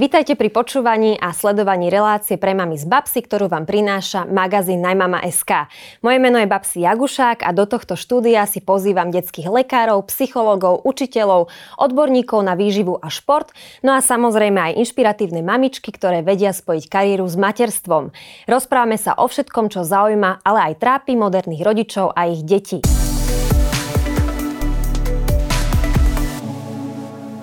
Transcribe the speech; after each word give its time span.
Vítajte 0.00 0.32
pri 0.32 0.48
počúvaní 0.48 1.20
a 1.20 1.28
sledovaní 1.36 1.92
relácie 1.92 2.40
pre 2.40 2.56
mami 2.56 2.80
z 2.80 2.88
Babsy, 2.88 3.20
ktorú 3.20 3.52
vám 3.52 3.68
prináša 3.68 4.24
magazín 4.24 4.80
Najmama.sk. 4.80 5.68
Moje 6.00 6.16
meno 6.16 6.40
je 6.40 6.48
Babsi 6.48 6.88
Jagušák 6.88 7.44
a 7.44 7.52
do 7.52 7.68
tohto 7.68 8.00
štúdia 8.00 8.48
si 8.48 8.64
pozývam 8.64 9.12
detských 9.12 9.52
lekárov, 9.52 10.08
psychológov, 10.08 10.88
učiteľov, 10.88 11.52
odborníkov 11.76 12.40
na 12.40 12.56
výživu 12.56 12.96
a 12.96 13.12
šport, 13.12 13.52
no 13.84 13.92
a 13.92 14.00
samozrejme 14.00 14.72
aj 14.72 14.80
inšpiratívne 14.80 15.44
mamičky, 15.44 15.92
ktoré 15.92 16.24
vedia 16.24 16.56
spojiť 16.56 16.88
kariéru 16.88 17.28
s 17.28 17.36
materstvom. 17.36 18.16
Rozprávame 18.48 18.96
sa 18.96 19.12
o 19.20 19.28
všetkom, 19.28 19.68
čo 19.68 19.84
zaujíma, 19.84 20.40
ale 20.48 20.72
aj 20.72 20.80
trápi 20.80 21.12
moderných 21.12 21.60
rodičov 21.60 22.16
a 22.16 22.24
ich 22.24 22.40
detí. 22.40 22.80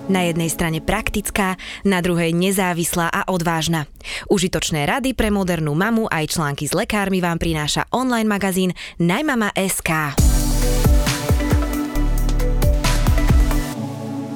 Na 0.08 0.24
jednej 0.24 0.48
strane 0.48 0.80
praktická, 0.80 1.60
na 1.84 2.00
druhej 2.00 2.32
nezávislá 2.32 3.12
a 3.12 3.28
odvážna. 3.28 3.84
Užitočné 4.32 4.88
rady 4.88 5.12
pre 5.12 5.28
modernú 5.28 5.76
mamu 5.76 6.08
aj 6.08 6.32
články 6.32 6.64
s 6.64 6.72
lekármi 6.72 7.20
vám 7.20 7.36
prináša 7.36 7.84
online 7.92 8.28
magazín 8.28 8.72
Najmama.sk. 8.96 10.27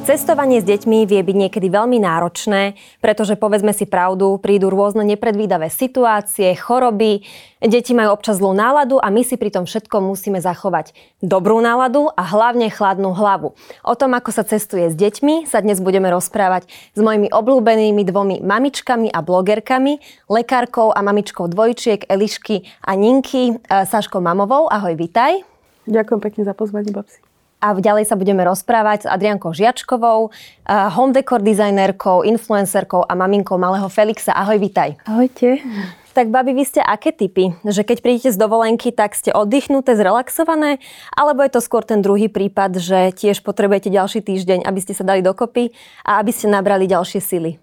Cestovanie 0.02 0.58
s 0.58 0.66
deťmi 0.66 1.06
vie 1.06 1.22
byť 1.22 1.36
niekedy 1.46 1.70
veľmi 1.70 2.02
náročné, 2.02 2.74
pretože 2.98 3.38
povedzme 3.38 3.70
si 3.70 3.86
pravdu, 3.86 4.34
prídu 4.42 4.66
rôzne 4.66 5.06
nepredvídavé 5.06 5.70
situácie, 5.70 6.58
choroby, 6.58 7.22
deti 7.62 7.94
majú 7.94 8.18
občas 8.18 8.42
zlú 8.42 8.50
náladu 8.50 8.98
a 8.98 9.14
my 9.14 9.22
si 9.22 9.38
pri 9.38 9.54
tom 9.54 9.62
všetkom 9.62 10.02
musíme 10.02 10.42
zachovať 10.42 10.90
dobrú 11.22 11.62
náladu 11.62 12.10
a 12.18 12.22
hlavne 12.26 12.66
chladnú 12.66 13.14
hlavu. 13.14 13.54
O 13.86 13.94
tom, 13.94 14.18
ako 14.18 14.34
sa 14.34 14.42
cestuje 14.42 14.90
s 14.90 14.98
deťmi, 14.98 15.46
sa 15.46 15.62
dnes 15.62 15.78
budeme 15.78 16.10
rozprávať 16.10 16.66
s 16.66 16.98
mojimi 16.98 17.30
obľúbenými 17.30 18.02
dvomi 18.02 18.42
mamičkami 18.42 19.06
a 19.06 19.22
blogerkami, 19.22 20.02
lekárkou 20.26 20.90
a 20.90 20.98
mamičkou 20.98 21.46
dvojčiek 21.46 22.10
Elišky 22.10 22.66
a 22.82 22.98
Ninky, 22.98 23.54
e, 23.54 23.86
Saškou 23.86 24.18
Mamovou. 24.18 24.66
Ahoj, 24.66 24.98
vitaj. 24.98 25.46
Ďakujem 25.86 26.18
pekne 26.18 26.42
za 26.42 26.58
pozvanie, 26.58 26.90
babsi 26.90 27.22
a 27.62 27.70
ďalej 27.78 28.10
sa 28.10 28.18
budeme 28.18 28.42
rozprávať 28.42 29.06
s 29.06 29.10
Adriankou 29.10 29.54
Žiačkovou, 29.54 30.34
home 30.66 31.14
decor 31.14 31.38
dizajnerkou, 31.38 32.26
influencerkou 32.26 33.06
a 33.06 33.14
maminkou 33.14 33.54
malého 33.54 33.86
Felixa. 33.86 34.34
Ahoj, 34.34 34.58
vitaj. 34.58 34.98
Ahojte. 35.06 35.62
Tak 36.12 36.28
babi, 36.28 36.52
vy 36.52 36.68
ste 36.68 36.84
aké 36.84 37.08
typy? 37.08 37.56
Že 37.64 37.88
keď 37.88 37.98
prídete 38.04 38.30
z 38.34 38.36
dovolenky, 38.36 38.92
tak 38.92 39.16
ste 39.16 39.32
oddychnuté, 39.32 39.96
zrelaxované? 39.96 40.76
Alebo 41.16 41.40
je 41.40 41.56
to 41.56 41.64
skôr 41.64 41.88
ten 41.88 42.04
druhý 42.04 42.28
prípad, 42.28 42.76
že 42.76 43.16
tiež 43.16 43.40
potrebujete 43.40 43.88
ďalší 43.88 44.20
týždeň, 44.20 44.68
aby 44.68 44.80
ste 44.84 44.92
sa 44.92 45.08
dali 45.08 45.24
dokopy 45.24 45.72
a 46.04 46.20
aby 46.20 46.28
ste 46.28 46.52
nabrali 46.52 46.84
ďalšie 46.84 47.16
sily? 47.16 47.56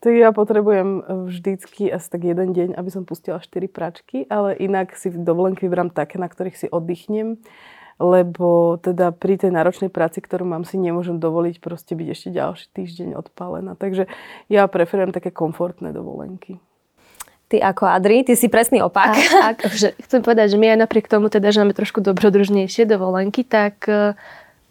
Tak 0.00 0.12
ja 0.16 0.32
potrebujem 0.32 1.04
vždycky 1.28 1.92
asi 1.92 2.08
tak 2.08 2.24
jeden 2.24 2.56
deň, 2.56 2.68
aby 2.72 2.88
som 2.88 3.04
pustila 3.04 3.36
4 3.36 3.68
pračky, 3.68 4.24
ale 4.32 4.56
inak 4.56 4.96
si 4.96 5.12
v 5.12 5.20
dovolenky 5.20 5.68
vybrám 5.68 5.92
také, 5.92 6.16
na 6.16 6.32
ktorých 6.32 6.56
si 6.56 6.66
oddychnem 6.72 7.36
lebo 7.96 8.76
teda 8.76 9.08
pri 9.12 9.40
tej 9.40 9.56
náročnej 9.56 9.88
práci, 9.88 10.20
ktorú 10.20 10.44
mám, 10.44 10.68
si 10.68 10.76
nemôžem 10.76 11.16
dovoliť 11.16 11.64
proste 11.64 11.96
byť 11.96 12.08
ešte 12.12 12.28
ďalší 12.28 12.66
týždeň 12.76 13.08
odpálená. 13.16 13.72
Takže 13.72 14.04
ja 14.52 14.68
preferujem 14.68 15.16
také 15.16 15.32
komfortné 15.32 15.96
dovolenky. 15.96 16.60
Ty 17.46 17.62
ako 17.62 17.86
Adri, 17.86 18.26
ty 18.26 18.34
si 18.34 18.50
presný 18.50 18.82
opak. 18.82 19.16
A, 19.40 19.54
že 19.80 19.96
chcem 20.02 20.20
povedať, 20.20 20.54
že 20.54 20.60
my 20.60 20.76
aj 20.76 20.78
napriek 20.84 21.06
tomu, 21.08 21.32
teda, 21.32 21.48
že 21.54 21.62
máme 21.62 21.72
trošku 21.72 22.04
dobrodružnejšie 22.04 22.84
dovolenky, 22.84 23.46
tak 23.46 23.86
e, 23.86 24.18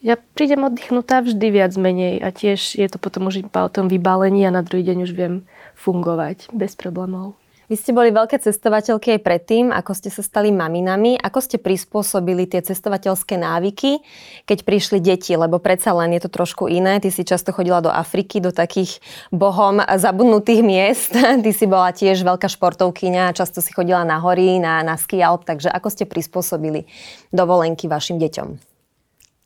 ja 0.06 0.16
prídem 0.38 0.68
oddychnutá 0.68 1.24
vždy 1.24 1.48
viac 1.50 1.74
menej 1.80 2.22
a 2.22 2.30
tiež 2.30 2.78
je 2.78 2.88
to 2.92 3.02
potom 3.02 3.32
už 3.32 3.48
iba 3.48 3.66
o 3.66 3.74
tom 3.74 3.88
vybalení 3.90 4.46
a 4.46 4.54
na 4.54 4.62
druhý 4.62 4.86
deň 4.86 5.08
už 5.08 5.12
viem 5.16 5.48
fungovať 5.80 6.52
bez 6.54 6.76
problémov. 6.78 7.34
Vy 7.66 7.82
ste 7.82 7.98
boli 7.98 8.14
veľké 8.14 8.38
cestovateľky 8.38 9.18
aj 9.18 9.22
predtým, 9.26 9.66
ako 9.74 9.98
ste 9.98 10.14
sa 10.14 10.22
stali 10.22 10.54
maminami. 10.54 11.18
Ako 11.18 11.42
ste 11.42 11.58
prispôsobili 11.58 12.46
tie 12.46 12.62
cestovateľské 12.62 13.42
návyky, 13.42 14.06
keď 14.46 14.58
prišli 14.62 15.02
deti? 15.02 15.34
Lebo 15.34 15.58
predsa 15.58 15.98
len 15.98 16.14
je 16.14 16.22
to 16.22 16.30
trošku 16.30 16.70
iné. 16.70 17.02
Ty 17.02 17.10
si 17.10 17.26
často 17.26 17.50
chodila 17.50 17.82
do 17.82 17.90
Afriky, 17.90 18.38
do 18.38 18.54
takých 18.54 19.02
bohom 19.34 19.82
zabudnutých 19.82 20.62
miest. 20.62 21.18
Ty 21.46 21.52
si 21.56 21.66
bola 21.66 21.90
tiež 21.90 22.22
veľká 22.22 22.46
športovkyňa, 22.46 23.34
často 23.34 23.66
si 23.66 23.74
chodila 23.74 24.06
na 24.06 24.22
hory, 24.22 24.62
na, 24.62 24.86
na 24.86 24.94
ski 24.94 25.26
alp. 25.26 25.42
Takže 25.50 25.74
ako 25.74 25.90
ste 25.90 26.06
prispôsobili 26.06 26.86
dovolenky 27.34 27.90
vašim 27.90 28.22
deťom? 28.22 28.75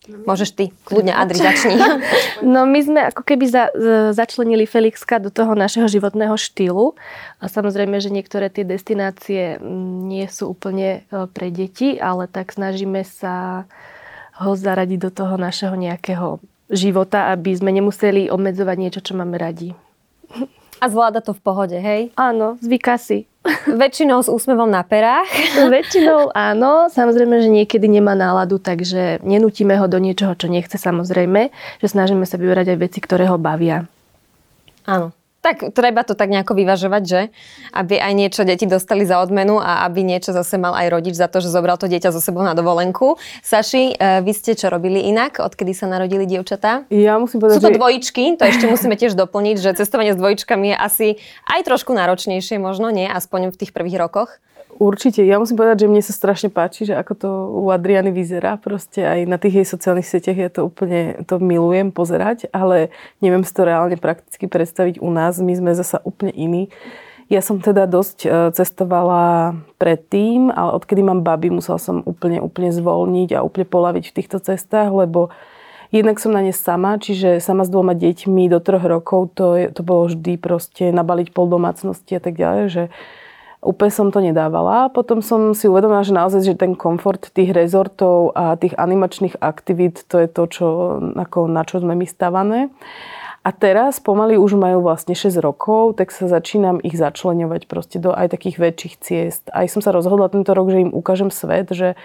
Môžeš 0.10 0.50
ty, 0.58 0.66
kľudne 0.84 1.14
Adri, 1.14 1.38
začni. 1.38 1.78
No 2.44 2.66
my 2.66 2.80
sme 2.82 3.00
ako 3.14 3.22
keby 3.22 3.46
za, 3.46 3.70
začlenili 4.12 4.66
Felixka 4.66 5.22
do 5.22 5.30
toho 5.30 5.54
našeho 5.54 5.86
životného 5.86 6.34
štýlu 6.34 6.98
a 7.38 7.46
samozrejme, 7.46 8.02
že 8.02 8.10
niektoré 8.10 8.50
tie 8.50 8.66
destinácie 8.66 9.62
nie 10.10 10.26
sú 10.32 10.52
úplne 10.52 11.06
e, 11.08 11.30
pre 11.30 11.54
deti, 11.54 12.02
ale 12.02 12.26
tak 12.26 12.56
snažíme 12.56 13.06
sa 13.06 13.68
ho 14.40 14.52
zaradiť 14.58 15.00
do 15.00 15.12
toho 15.14 15.36
našeho 15.38 15.76
nejakého 15.78 16.42
života, 16.74 17.30
aby 17.30 17.54
sme 17.54 17.70
nemuseli 17.70 18.34
obmedzovať 18.34 18.78
niečo, 18.82 19.02
čo 19.06 19.14
máme 19.14 19.38
radi. 19.38 19.78
A 20.80 20.86
zvláda 20.88 21.20
to 21.20 21.36
v 21.36 21.42
pohode, 21.44 21.78
hej? 21.78 22.10
Áno, 22.16 22.56
zvyká 22.64 22.96
si. 22.98 23.29
Väčšinou 23.68 24.24
s 24.24 24.30
úsmevom 24.32 24.72
na 24.72 24.82
perách. 24.82 25.28
Väčšinou 25.74 26.32
áno, 26.32 26.88
samozrejme, 26.88 27.44
že 27.44 27.50
niekedy 27.52 27.86
nemá 27.86 28.16
náladu, 28.16 28.58
takže 28.58 29.20
nenútime 29.22 29.76
ho 29.76 29.86
do 29.86 30.00
niečoho, 30.00 30.34
čo 30.34 30.48
nechce 30.48 30.80
samozrejme, 30.80 31.52
že 31.84 31.88
snažíme 31.88 32.24
sa 32.24 32.40
vyberať 32.40 32.74
aj 32.74 32.78
veci, 32.80 33.00
ktoré 33.04 33.28
ho 33.28 33.36
bavia. 33.36 33.86
Áno. 34.88 35.14
Tak 35.50 35.74
treba 35.74 36.06
to 36.06 36.14
tak 36.14 36.30
nejako 36.30 36.54
vyvažovať, 36.54 37.04
že? 37.10 37.22
Aby 37.74 37.98
aj 37.98 38.14
niečo 38.14 38.46
deti 38.46 38.70
dostali 38.70 39.02
za 39.02 39.18
odmenu 39.18 39.58
a 39.58 39.82
aby 39.90 40.06
niečo 40.06 40.30
zase 40.30 40.62
mal 40.62 40.78
aj 40.78 40.94
rodič 40.94 41.18
za 41.18 41.26
to, 41.26 41.42
že 41.42 41.50
zobral 41.50 41.74
to 41.82 41.90
dieťa 41.90 42.14
so 42.14 42.22
sebou 42.22 42.46
na 42.46 42.54
dovolenku. 42.54 43.18
Saši, 43.42 43.98
e, 43.98 44.22
vy 44.22 44.32
ste 44.38 44.54
čo 44.54 44.70
robili 44.70 45.10
inak, 45.10 45.42
odkedy 45.42 45.74
sa 45.74 45.90
narodili 45.90 46.30
dievčatá? 46.30 46.86
Ja 46.94 47.18
musím 47.18 47.42
povedať, 47.42 47.58
Sú 47.58 47.66
to 47.66 47.74
že... 47.74 47.78
dvojičky, 47.82 48.38
to 48.38 48.46
ešte 48.46 48.70
musíme 48.70 48.94
tiež 48.94 49.18
doplniť, 49.18 49.58
že 49.58 49.70
cestovanie 49.74 50.14
s 50.14 50.22
dvojičkami 50.22 50.70
je 50.70 50.78
asi 50.78 51.08
aj 51.50 51.66
trošku 51.66 51.98
náročnejšie 51.98 52.62
možno, 52.62 52.94
nie? 52.94 53.10
Aspoň 53.10 53.50
v 53.50 53.58
tých 53.58 53.74
prvých 53.74 53.98
rokoch. 54.06 54.38
Určite. 54.80 55.28
Ja 55.28 55.44
musím 55.44 55.60
povedať, 55.60 55.84
že 55.84 55.92
mne 55.92 56.00
sa 56.00 56.16
strašne 56.16 56.48
páči, 56.48 56.88
že 56.88 56.96
ako 56.96 57.14
to 57.20 57.30
u 57.52 57.68
Adriany 57.68 58.16
vyzerá. 58.16 58.56
Proste 58.56 59.04
aj 59.04 59.28
na 59.28 59.36
tých 59.36 59.60
jej 59.60 59.68
sociálnych 59.68 60.08
sieťach 60.08 60.40
ja 60.40 60.48
to 60.48 60.72
úplne 60.72 61.20
to 61.28 61.36
milujem 61.36 61.92
pozerať, 61.92 62.48
ale 62.56 62.88
neviem 63.20 63.44
si 63.44 63.52
to 63.52 63.68
reálne 63.68 64.00
prakticky 64.00 64.48
predstaviť 64.48 65.04
u 65.04 65.12
nás. 65.12 65.36
My 65.44 65.52
sme 65.52 65.76
zasa 65.76 66.00
úplne 66.08 66.32
iní. 66.32 66.72
Ja 67.28 67.44
som 67.44 67.60
teda 67.60 67.92
dosť 67.92 68.18
e, 68.24 68.28
cestovala 68.56 69.60
predtým, 69.78 70.48
ale 70.48 70.80
odkedy 70.80 71.04
mám 71.04 71.28
baby, 71.28 71.52
musela 71.52 71.78
som 71.78 72.00
úplne, 72.08 72.40
úplne 72.40 72.72
zvolniť 72.72 73.36
a 73.36 73.44
úplne 73.44 73.68
polaviť 73.68 74.10
v 74.10 74.16
týchto 74.16 74.40
cestách, 74.40 74.96
lebo 74.96 75.30
jednak 75.92 76.18
som 76.24 76.32
na 76.32 76.42
ne 76.42 76.56
sama, 76.56 76.98
čiže 76.98 77.44
sama 77.44 77.68
s 77.68 77.70
dvoma 77.70 77.94
deťmi 77.94 78.50
do 78.50 78.64
troch 78.64 78.82
rokov, 78.82 79.36
to, 79.36 79.60
je, 79.60 79.66
to 79.76 79.84
bolo 79.86 80.10
vždy 80.10 80.42
proste 80.42 80.90
nabaliť 80.90 81.36
pol 81.36 81.52
domácnosti 81.52 82.18
a 82.18 82.22
tak 82.24 82.34
ďalej, 82.40 82.64
že 82.72 82.84
Úplne 83.60 83.92
som 83.92 84.08
to 84.08 84.24
nedávala. 84.24 84.88
Potom 84.88 85.20
som 85.20 85.52
si 85.52 85.68
uvedomila, 85.68 86.00
že 86.00 86.16
naozaj 86.16 86.48
že 86.48 86.56
ten 86.56 86.80
komfort 86.80 87.28
tých 87.36 87.52
rezortov 87.52 88.32
a 88.32 88.56
tých 88.56 88.72
animačných 88.80 89.44
aktivít, 89.44 90.08
to 90.08 90.24
je 90.24 90.28
to, 90.32 90.44
čo, 90.48 90.68
ako, 91.20 91.52
na 91.52 91.68
čo 91.68 91.84
sme 91.84 91.92
my 91.92 92.08
stavané. 92.08 92.72
A 93.44 93.56
teraz 93.56 94.00
pomaly 94.00 94.36
už 94.36 94.60
majú 94.60 94.84
vlastne 94.84 95.16
6 95.16 95.40
rokov, 95.44 96.00
tak 96.00 96.12
sa 96.12 96.28
začínam 96.28 96.80
ich 96.84 96.96
začleňovať 96.96 97.72
proste 97.72 98.00
do 98.00 98.12
aj 98.12 98.36
takých 98.36 98.60
väčších 98.60 98.96
ciest. 99.00 99.44
Aj 99.52 99.68
som 99.68 99.80
sa 99.84 99.96
rozhodla 99.96 100.32
tento 100.32 100.52
rok, 100.52 100.72
že 100.72 100.84
im 100.84 100.92
ukážem 100.92 101.32
svet, 101.32 101.72
že 101.72 101.96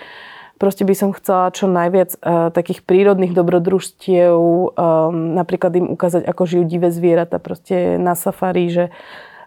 proste 0.59 0.86
by 0.86 0.94
som 0.94 1.10
chcela 1.10 1.50
čo 1.50 1.66
najviac 1.66 2.19
uh, 2.22 2.50
takých 2.54 2.86
prírodných 2.86 3.34
dobrodružstiev, 3.34 4.34
um, 4.34 4.71
napríklad 5.34 5.74
im 5.74 5.91
ukázať, 5.91 6.22
ako 6.22 6.42
žijú 6.47 6.65
divé 6.66 6.95
zvieratá 6.95 7.42
proste 7.42 7.98
na 7.98 8.15
safari, 8.15 8.71
že 8.71 8.84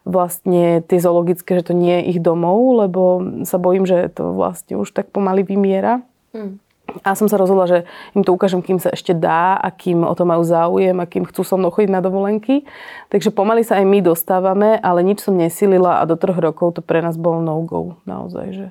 vlastne 0.07 0.79
tie 0.87 0.99
zoologické, 1.03 1.59
že 1.59 1.69
to 1.69 1.73
nie 1.75 2.01
je 2.01 2.15
ich 2.15 2.19
domov, 2.23 2.79
lebo 2.79 3.19
sa 3.43 3.59
bojím, 3.59 3.83
že 3.83 4.07
to 4.15 4.31
vlastne 4.31 4.79
už 4.79 4.95
tak 4.95 5.11
pomaly 5.11 5.43
vymiera. 5.43 6.01
Mm. 6.31 6.63
A 7.03 7.19
som 7.19 7.27
sa 7.27 7.35
rozhodla, 7.35 7.67
že 7.67 7.79
im 8.15 8.23
to 8.23 8.31
ukážem, 8.31 8.63
kým 8.63 8.79
sa 8.79 8.87
ešte 8.95 9.11
dá 9.11 9.59
a 9.59 9.67
kým 9.67 10.07
o 10.07 10.15
to 10.15 10.23
majú 10.23 10.47
záujem 10.47 10.95
a 10.95 11.09
kým 11.09 11.27
chcú 11.27 11.43
so 11.43 11.59
mnou 11.59 11.67
chodiť 11.67 11.91
na 11.91 11.99
dovolenky. 11.99 12.63
Takže 13.11 13.35
pomaly 13.35 13.67
sa 13.67 13.83
aj 13.83 13.85
my 13.85 13.99
dostávame, 13.99 14.79
ale 14.79 15.03
nič 15.03 15.27
som 15.27 15.35
nesilila 15.35 15.99
a 15.99 16.07
do 16.07 16.15
troch 16.15 16.39
rokov 16.39 16.79
to 16.79 16.81
pre 16.81 17.03
nás 17.03 17.19
bolo 17.19 17.43
no-go. 17.43 17.99
Naozaj, 18.07 18.45
že 18.55 18.67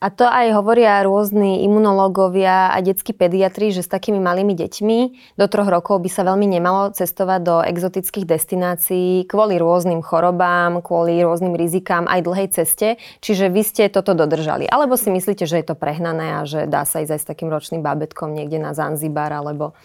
a 0.00 0.08
to 0.08 0.24
aj 0.24 0.56
hovoria 0.56 1.04
rôzni 1.04 1.60
imunológovia 1.68 2.72
a 2.72 2.80
detskí 2.80 3.12
pediatri, 3.12 3.68
že 3.68 3.84
s 3.84 3.92
takými 3.92 4.16
malými 4.16 4.56
deťmi 4.56 4.98
do 5.36 5.44
troch 5.44 5.68
rokov 5.68 6.00
by 6.00 6.08
sa 6.08 6.24
veľmi 6.24 6.48
nemalo 6.48 6.88
cestovať 6.96 7.40
do 7.44 7.60
exotických 7.60 8.24
destinácií 8.24 9.28
kvôli 9.28 9.60
rôznym 9.60 10.00
chorobám, 10.00 10.80
kvôli 10.80 11.20
rôznym 11.20 11.52
rizikám 11.52 12.08
aj 12.08 12.20
dlhej 12.24 12.48
ceste. 12.48 12.96
Čiže 13.20 13.52
vy 13.52 13.60
ste 13.60 13.92
toto 13.92 14.16
dodržali. 14.16 14.64
Alebo 14.64 14.96
si 14.96 15.12
myslíte, 15.12 15.44
že 15.44 15.60
je 15.60 15.66
to 15.68 15.76
prehnané 15.76 16.40
a 16.40 16.48
že 16.48 16.64
dá 16.64 16.88
sa 16.88 17.04
ísť 17.04 17.12
aj 17.12 17.20
s 17.20 17.28
takým 17.28 17.52
ročným 17.52 17.84
bábetkom 17.84 18.32
niekde 18.32 18.56
na 18.56 18.72
Zanzibar 18.72 19.36
alebo 19.36 19.76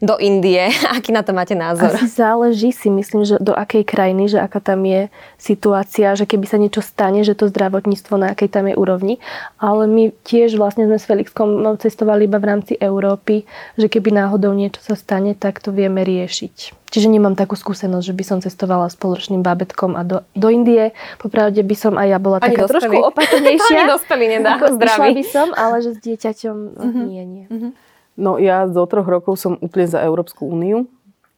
do 0.00 0.16
Indie. 0.16 0.72
Aký 0.96 1.12
na 1.12 1.20
to 1.20 1.36
máte 1.36 1.52
názor? 1.52 1.92
Asi 1.92 2.08
záleží 2.08 2.72
si, 2.72 2.88
myslím, 2.88 3.28
že 3.28 3.36
do 3.36 3.52
akej 3.52 3.84
krajiny, 3.84 4.32
že 4.32 4.40
aká 4.40 4.58
tam 4.58 4.82
je 4.88 5.12
situácia, 5.36 6.16
že 6.16 6.24
keby 6.24 6.46
sa 6.48 6.56
niečo 6.56 6.80
stane, 6.80 7.20
že 7.20 7.36
to 7.36 7.52
zdravotníctvo 7.52 8.16
na 8.16 8.32
akej 8.32 8.48
tam 8.48 8.66
je 8.66 8.74
úrovni. 8.74 9.20
Ale 9.60 9.84
my 9.84 10.10
tiež 10.24 10.56
vlastne 10.56 10.88
sme 10.88 10.96
s 10.96 11.04
Felixkom 11.04 11.60
cestovali 11.76 12.24
iba 12.24 12.40
v 12.40 12.48
rámci 12.48 12.72
Európy, 12.80 13.44
že 13.76 13.92
keby 13.92 14.16
náhodou 14.16 14.56
niečo 14.56 14.80
sa 14.80 14.96
stane, 14.96 15.36
tak 15.36 15.60
to 15.60 15.70
vieme 15.70 16.00
riešiť. 16.00 16.80
Čiže 16.90 17.06
nemám 17.06 17.38
takú 17.38 17.54
skúsenosť, 17.54 18.02
že 18.02 18.14
by 18.18 18.24
som 18.26 18.38
cestovala 18.42 18.90
spoločným 18.90 19.46
bábetkom 19.46 19.94
a 19.94 20.02
do, 20.02 20.26
do 20.34 20.50
Indie. 20.50 20.90
Popravde 21.22 21.62
by 21.62 21.76
som 21.78 21.94
aj 21.94 22.08
ja 22.10 22.18
bola 22.18 22.42
taká 22.42 22.66
trošku 22.66 22.98
opatrnejšia. 23.14 23.86
Ani 23.86 23.94
dospelí 23.94 24.26
nedá, 24.26 24.58
zdraví. 24.58 25.22
by 25.22 25.24
som, 25.28 25.54
ale 25.54 25.86
že 25.86 25.94
s 25.94 25.98
dieťaťom 26.02 26.56
mm-hmm. 26.74 27.04
nie, 27.06 27.22
nie. 27.22 27.46
Mm-hmm. 27.46 27.89
No 28.18 28.38
ja 28.38 28.66
do 28.66 28.82
troch 28.86 29.06
rokov 29.06 29.38
som 29.38 29.58
úplne 29.58 29.86
za 29.86 30.02
Európsku 30.02 30.46
úniu. 30.46 30.90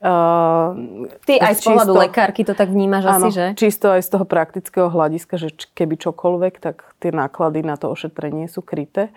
Uh, 0.02 1.14
Ty 1.22 1.38
aj 1.38 1.62
z 1.62 1.70
pohľadu 1.70 1.94
čisto, 1.94 2.02
lekárky 2.02 2.42
to 2.42 2.58
tak 2.58 2.74
vnímaš 2.74 3.06
áno, 3.06 3.30
asi, 3.30 3.38
že? 3.38 3.46
čisto 3.54 3.86
aj 3.94 4.02
z 4.02 4.08
toho 4.10 4.26
praktického 4.26 4.90
hľadiska, 4.90 5.38
že 5.38 5.54
keby 5.78 5.94
čokoľvek, 5.94 6.58
tak 6.58 6.82
tie 6.98 7.14
náklady 7.14 7.62
na 7.62 7.78
to 7.78 7.86
ošetrenie 7.86 8.50
sú 8.50 8.66
kryté. 8.66 9.14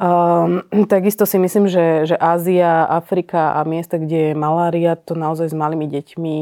Um, 0.00 0.64
takisto 0.88 1.28
si 1.28 1.36
myslím, 1.36 1.68
že, 1.68 2.08
že 2.08 2.16
Ázia, 2.16 2.88
Afrika 2.88 3.60
a 3.60 3.68
miesta, 3.68 4.00
kde 4.00 4.32
je 4.32 4.34
malária, 4.38 4.96
to 4.96 5.12
naozaj 5.12 5.52
s 5.52 5.56
malými 5.56 5.84
deťmi 5.84 6.36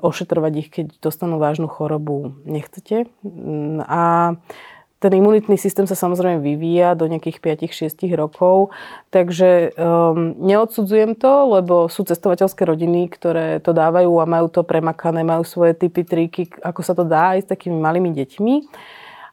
ošetrovať 0.00 0.52
ich, 0.56 0.68
keď 0.68 0.86
dostanú 1.00 1.40
vážnu 1.40 1.68
chorobu, 1.68 2.36
nechcete. 2.44 3.08
A 3.84 4.32
ten 4.98 5.14
imunitný 5.14 5.54
systém 5.54 5.86
sa 5.86 5.94
samozrejme 5.94 6.42
vyvíja 6.42 6.98
do 6.98 7.06
nejakých 7.06 7.38
5-6 7.70 8.02
rokov, 8.18 8.74
takže 9.14 9.74
um, 9.78 10.34
neodsudzujem 10.42 11.14
to, 11.14 11.54
lebo 11.54 11.86
sú 11.86 12.02
cestovateľské 12.02 12.66
rodiny, 12.66 13.06
ktoré 13.06 13.62
to 13.62 13.70
dávajú 13.70 14.10
a 14.18 14.26
majú 14.26 14.50
to 14.50 14.66
premakané, 14.66 15.22
majú 15.22 15.46
svoje 15.46 15.78
typy, 15.78 16.02
triky, 16.02 16.50
ako 16.62 16.80
sa 16.82 16.98
to 16.98 17.06
dá 17.06 17.38
aj 17.38 17.46
s 17.46 17.50
takými 17.50 17.78
malými 17.78 18.10
deťmi 18.10 18.54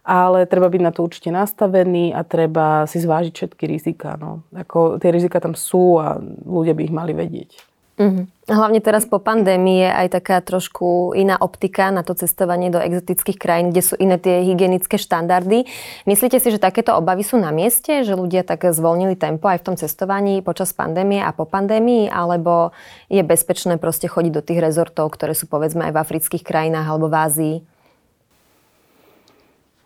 ale 0.05 0.45
treba 0.45 0.69
byť 0.69 0.81
na 0.85 0.93
to 0.93 1.01
určite 1.01 1.33
nastavený 1.33 2.13
a 2.13 2.21
treba 2.21 2.85
si 2.85 3.01
zvážiť 3.01 3.33
všetky 3.33 3.65
rizika. 3.65 4.13
No. 4.21 4.45
Ako, 4.53 5.01
tie 5.01 5.09
rizika 5.09 5.41
tam 5.41 5.57
sú 5.57 5.97
a 5.97 6.21
ľudia 6.45 6.77
by 6.77 6.81
ich 6.85 6.93
mali 6.93 7.17
vedieť. 7.17 7.74
Uh-huh. 7.95 8.27
Hlavne 8.45 8.83
teraz 8.83 9.07
po 9.07 9.23
pandémii 9.23 9.87
je 9.87 9.89
aj 9.89 10.07
taká 10.19 10.43
trošku 10.43 11.15
iná 11.15 11.39
optika 11.39 11.95
na 11.95 12.03
to 12.03 12.11
cestovanie 12.11 12.67
do 12.67 12.75
exotických 12.75 13.39
krajín, 13.39 13.71
kde 13.71 13.81
sú 13.87 13.95
iné 13.95 14.19
tie 14.19 14.43
hygienické 14.43 14.99
štandardy. 14.99 15.63
Myslíte 16.03 16.43
si, 16.43 16.51
že 16.51 16.59
takéto 16.59 16.91
obavy 16.91 17.23
sú 17.23 17.39
na 17.39 17.55
mieste, 17.55 18.03
že 18.03 18.19
ľudia 18.19 18.43
tak 18.43 18.67
zvolnili 18.67 19.15
tempo 19.15 19.47
aj 19.47 19.63
v 19.63 19.65
tom 19.71 19.75
cestovaní 19.79 20.43
počas 20.43 20.75
pandémie 20.75 21.23
a 21.23 21.31
po 21.31 21.47
pandémii, 21.47 22.11
alebo 22.11 22.75
je 23.07 23.23
bezpečné 23.23 23.79
proste 23.79 24.11
chodiť 24.11 24.31
do 24.35 24.43
tých 24.43 24.59
rezortov, 24.59 25.15
ktoré 25.15 25.31
sú 25.31 25.47
povedzme 25.47 25.87
aj 25.87 25.95
v 25.95 26.01
afrických 26.03 26.43
krajinách 26.43 26.91
alebo 26.91 27.07
v 27.07 27.15
Ázii? 27.15 27.55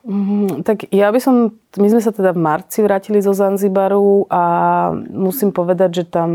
Mm, 0.08 0.64
tak 0.64 0.88
ja 0.96 1.12
by 1.12 1.20
som, 1.20 1.60
my 1.76 1.88
sme 1.92 2.00
sa 2.00 2.16
teda 2.16 2.32
v 2.32 2.40
marci 2.40 2.80
vrátili 2.80 3.20
zo 3.20 3.36
Zanzibaru 3.36 4.32
a 4.32 4.44
musím 5.12 5.52
povedať, 5.52 6.04
že 6.04 6.06
tam 6.08 6.30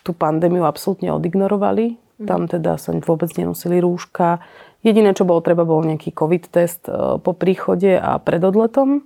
tú 0.00 0.16
pandémiu 0.16 0.64
absolútne 0.64 1.12
odignorovali. 1.12 2.00
Mm. 2.22 2.26
Tam 2.26 2.40
teda 2.48 2.80
sa 2.80 2.96
vôbec 3.04 3.28
nenosili 3.36 3.84
rúška. 3.84 4.40
Jediné, 4.80 5.12
čo 5.12 5.28
bolo 5.28 5.44
treba, 5.44 5.68
bol 5.68 5.84
nejaký 5.84 6.10
covid 6.10 6.48
test 6.48 6.88
e, 6.88 7.20
po 7.20 7.36
príchode 7.36 7.94
a 8.00 8.16
pred 8.18 8.42
odletom. 8.42 9.04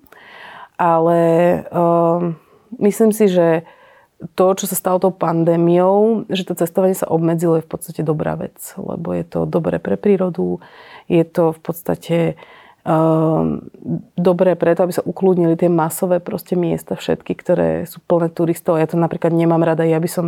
Ale 0.76 1.20
um, 1.72 2.36
myslím 2.80 3.12
si, 3.12 3.28
že 3.28 3.64
to, 4.36 4.56
čo 4.56 4.68
sa 4.68 4.76
stalo 4.76 5.00
tou 5.00 5.12
pandémiou, 5.12 6.24
že 6.28 6.44
to 6.44 6.56
cestovanie 6.56 6.96
sa 6.96 7.08
obmedzilo, 7.08 7.60
je 7.60 7.64
v 7.64 7.70
podstate 7.72 8.00
dobrá 8.04 8.36
vec, 8.36 8.56
lebo 8.76 9.12
je 9.12 9.24
to 9.24 9.48
dobré 9.48 9.80
pre 9.80 9.96
prírodu, 9.96 10.60
je 11.08 11.24
to 11.24 11.52
v 11.56 11.60
podstate 11.60 12.16
Ehm, 12.26 12.65
dobré 14.14 14.54
preto, 14.54 14.86
aby 14.86 14.94
sa 14.94 15.02
ukludnili 15.02 15.58
tie 15.58 15.66
masové 15.66 16.22
proste 16.22 16.54
miesta 16.54 16.94
všetky, 16.94 17.34
ktoré 17.34 17.68
sú 17.84 17.98
plné 18.06 18.30
turistov. 18.30 18.78
Ja 18.78 18.86
to 18.86 18.94
napríklad 18.94 19.34
nemám 19.34 19.66
rada. 19.66 19.82
Ja 19.82 19.98
by 19.98 20.06
som 20.06 20.26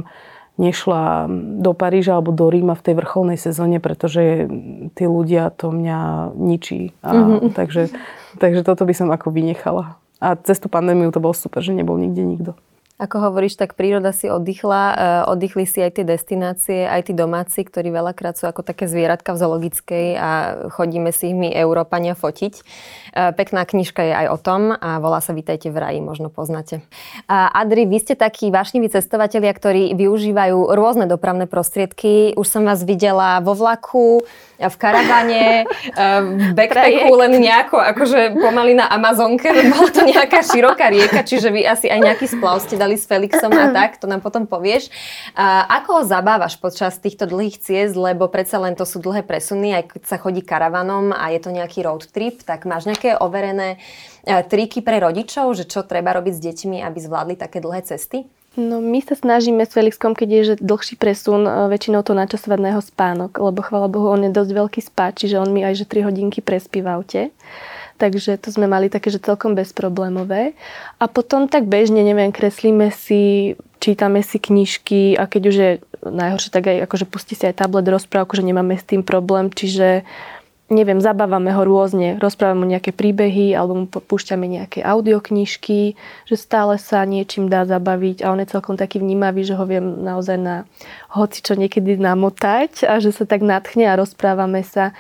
nešla 0.59 1.31
do 1.63 1.71
Paríža 1.71 2.19
alebo 2.19 2.35
do 2.35 2.51
Ríma 2.51 2.75
v 2.75 2.83
tej 2.83 2.95
vrcholnej 2.99 3.39
sezóne, 3.39 3.79
pretože 3.79 4.51
tí 4.99 5.05
ľudia 5.07 5.55
to 5.55 5.71
mňa 5.71 6.35
ničí. 6.35 6.99
A, 6.99 7.15
mm-hmm. 7.15 7.55
takže, 7.55 7.95
takže 8.43 8.67
toto 8.67 8.83
by 8.83 8.95
som 8.95 9.09
ako 9.15 9.31
vynechala. 9.31 10.03
A 10.19 10.35
cez 10.35 10.59
tú 10.59 10.67
pandémiu 10.67 11.15
to 11.15 11.23
bolo 11.23 11.31
super, 11.31 11.63
že 11.63 11.71
nebol 11.71 11.95
nikde 11.95 12.27
nikto. 12.27 12.53
Ako 12.99 13.31
hovoríš, 13.31 13.55
tak 13.55 13.79
príroda 13.79 14.11
si 14.11 14.27
oddychla, 14.27 14.83
eh, 14.91 15.31
oddychli 15.31 15.71
si 15.71 15.79
aj 15.79 16.03
tie 16.03 16.05
destinácie, 16.05 16.83
aj 16.83 17.07
tí 17.07 17.13
domáci, 17.15 17.63
ktorí 17.63 17.95
veľakrát 17.95 18.35
sú 18.35 18.51
ako 18.51 18.67
také 18.67 18.91
zvieratka 18.91 19.39
v 19.39 19.39
zoologickej 19.39 20.07
a 20.19 20.31
chodíme 20.75 21.15
si 21.15 21.31
ich 21.31 21.37
my, 21.39 21.47
Európania, 21.55 22.19
fotiť. 22.19 22.55
Eh, 22.59 23.31
pekná 23.39 23.63
knižka 23.63 24.03
je 24.03 24.15
aj 24.19 24.27
o 24.35 24.39
tom 24.43 24.75
a 24.75 24.99
volá 24.99 25.23
sa 25.23 25.31
Vítajte 25.31 25.71
v 25.71 25.79
raji, 25.79 26.01
možno 26.03 26.27
poznáte. 26.27 26.83
A 27.31 27.47
Adri, 27.55 27.87
vy 27.87 28.03
ste 28.03 28.19
takí 28.19 28.51
vášniví 28.51 28.91
cestovatelia, 28.91 29.55
ktorí 29.55 29.95
využívajú 29.95 30.75
rôzne 30.75 31.07
dopravné 31.07 31.47
prostriedky. 31.47 32.35
Už 32.35 32.47
som 32.51 32.67
vás 32.67 32.83
videla 32.83 33.39
vo 33.39 33.55
vlaku, 33.55 34.27
v 34.59 34.75
karavane, 34.75 35.71
v 35.95 36.53
backpacku 36.59 37.13
len 37.15 37.39
nejako, 37.39 37.79
akože 37.79 38.35
pomaly 38.43 38.75
na 38.75 38.91
Amazonke, 38.91 39.55
bola 39.73 39.91
to 39.95 40.03
nejaká 40.03 40.43
široká 40.43 40.91
rieka, 40.91 41.23
čiže 41.23 41.55
vy 41.55 41.63
asi 41.63 41.87
aj 41.87 42.01
nejaký 42.03 42.27
splav 42.27 42.59
ste 42.59 42.75
dali 42.75 42.88
s 42.95 43.11
Felixom 43.11 43.51
a 43.53 43.69
tak, 43.79 43.99
to 43.99 44.07
nám 44.07 44.23
potom 44.23 44.47
povieš. 44.47 44.89
A 45.35 45.67
ako 45.83 46.01
ho 46.01 46.03
zabávaš 46.07 46.57
počas 46.57 46.97
týchto 46.97 47.27
dlhých 47.27 47.59
ciest, 47.59 47.99
lebo 47.99 48.31
predsa 48.31 48.63
len 48.63 48.79
to 48.79 48.87
sú 48.87 49.03
dlhé 49.03 49.27
presuny, 49.27 49.75
aj 49.75 49.99
keď 49.99 50.03
sa 50.07 50.17
chodí 50.17 50.41
karavanom 50.41 51.11
a 51.11 51.35
je 51.35 51.41
to 51.43 51.51
nejaký 51.51 51.83
road 51.83 52.07
trip, 52.09 52.41
tak 52.47 52.65
máš 52.65 52.87
nejaké 52.87 53.19
overené 53.19 53.83
eh, 54.25 54.41
triky 54.47 54.81
pre 54.81 55.03
rodičov, 55.03 55.53
že 55.59 55.67
čo 55.67 55.83
treba 55.83 56.15
robiť 56.15 56.33
s 56.33 56.41
deťmi, 56.41 56.81
aby 56.87 56.99
zvládli 57.03 57.35
také 57.35 57.59
dlhé 57.59 57.83
cesty? 57.85 58.31
No 58.59 58.83
my 58.83 58.99
sa 59.07 59.15
snažíme 59.15 59.63
s 59.63 59.71
Felixkom, 59.71 60.19
keď 60.19 60.29
je 60.35 60.43
že 60.43 60.55
dlhší 60.59 60.99
presun, 60.99 61.47
e, 61.47 61.71
väčšinou 61.71 62.03
to 62.03 62.11
načasovať 62.11 62.59
na 62.59 62.69
jeho 62.75 62.83
spánok, 62.83 63.39
lebo 63.39 63.63
chvála 63.63 63.87
Bohu, 63.87 64.11
on 64.11 64.27
je 64.27 64.35
dosť 64.35 64.51
veľký 64.51 64.81
spáč, 64.83 65.23
čiže 65.23 65.39
on 65.39 65.55
mi 65.55 65.63
aj 65.63 65.79
že 65.79 65.87
3 65.87 66.11
hodinky 66.11 66.43
prespí 66.43 66.83
v 66.83 66.91
aute. 66.91 67.21
Takže 67.99 68.39
to 68.39 68.55
sme 68.55 68.71
mali 68.71 68.87
také, 68.87 69.11
že 69.11 69.19
celkom 69.19 69.59
bezproblémové. 69.59 70.55
A 71.03 71.05
potom 71.11 71.51
tak 71.51 71.67
bežne, 71.67 72.07
neviem, 72.07 72.31
kreslíme 72.31 72.95
si, 72.95 73.55
čítame 73.83 74.23
si 74.23 74.39
knižky 74.39 75.19
a 75.19 75.27
keď 75.27 75.43
už 75.51 75.57
je 75.59 75.71
najhoršie, 76.07 76.51
tak 76.55 76.71
aj 76.71 76.87
akože 76.87 77.07
pustí 77.11 77.35
si 77.35 77.45
aj 77.45 77.59
tablet 77.59 77.91
rozprávku, 77.91 78.39
že 78.39 78.47
nemáme 78.47 78.79
s 78.79 78.87
tým 78.87 79.03
problém, 79.03 79.51
čiže 79.51 80.07
neviem, 80.69 81.01
zabávame 81.01 81.49
ho 81.57 81.65
rôzne, 81.65 82.21
rozprávame 82.21 82.61
mu 82.61 82.67
nejaké 82.69 82.93
príbehy 82.93 83.57
alebo 83.57 83.73
mu 83.75 83.87
púšťame 83.89 84.45
nejaké 84.45 84.85
audioknižky, 84.85 85.97
že 86.29 86.37
stále 86.37 86.77
sa 86.77 87.09
niečím 87.09 87.49
dá 87.49 87.65
zabaviť 87.65 88.21
a 88.21 88.31
on 88.37 88.41
je 88.45 88.53
celkom 88.53 88.77
taký 88.77 89.01
vnímavý, 89.01 89.49
že 89.49 89.57
ho 89.57 89.65
viem 89.65 90.05
naozaj 90.05 90.37
na 90.37 90.57
hoci 91.09 91.41
čo 91.41 91.57
niekedy 91.57 91.97
namotať 91.97 92.85
a 92.85 93.01
že 93.01 93.17
sa 93.17 93.25
tak 93.25 93.41
natchne 93.41 93.89
a 93.89 93.97
rozprávame 93.97 94.61
sa. 94.61 94.93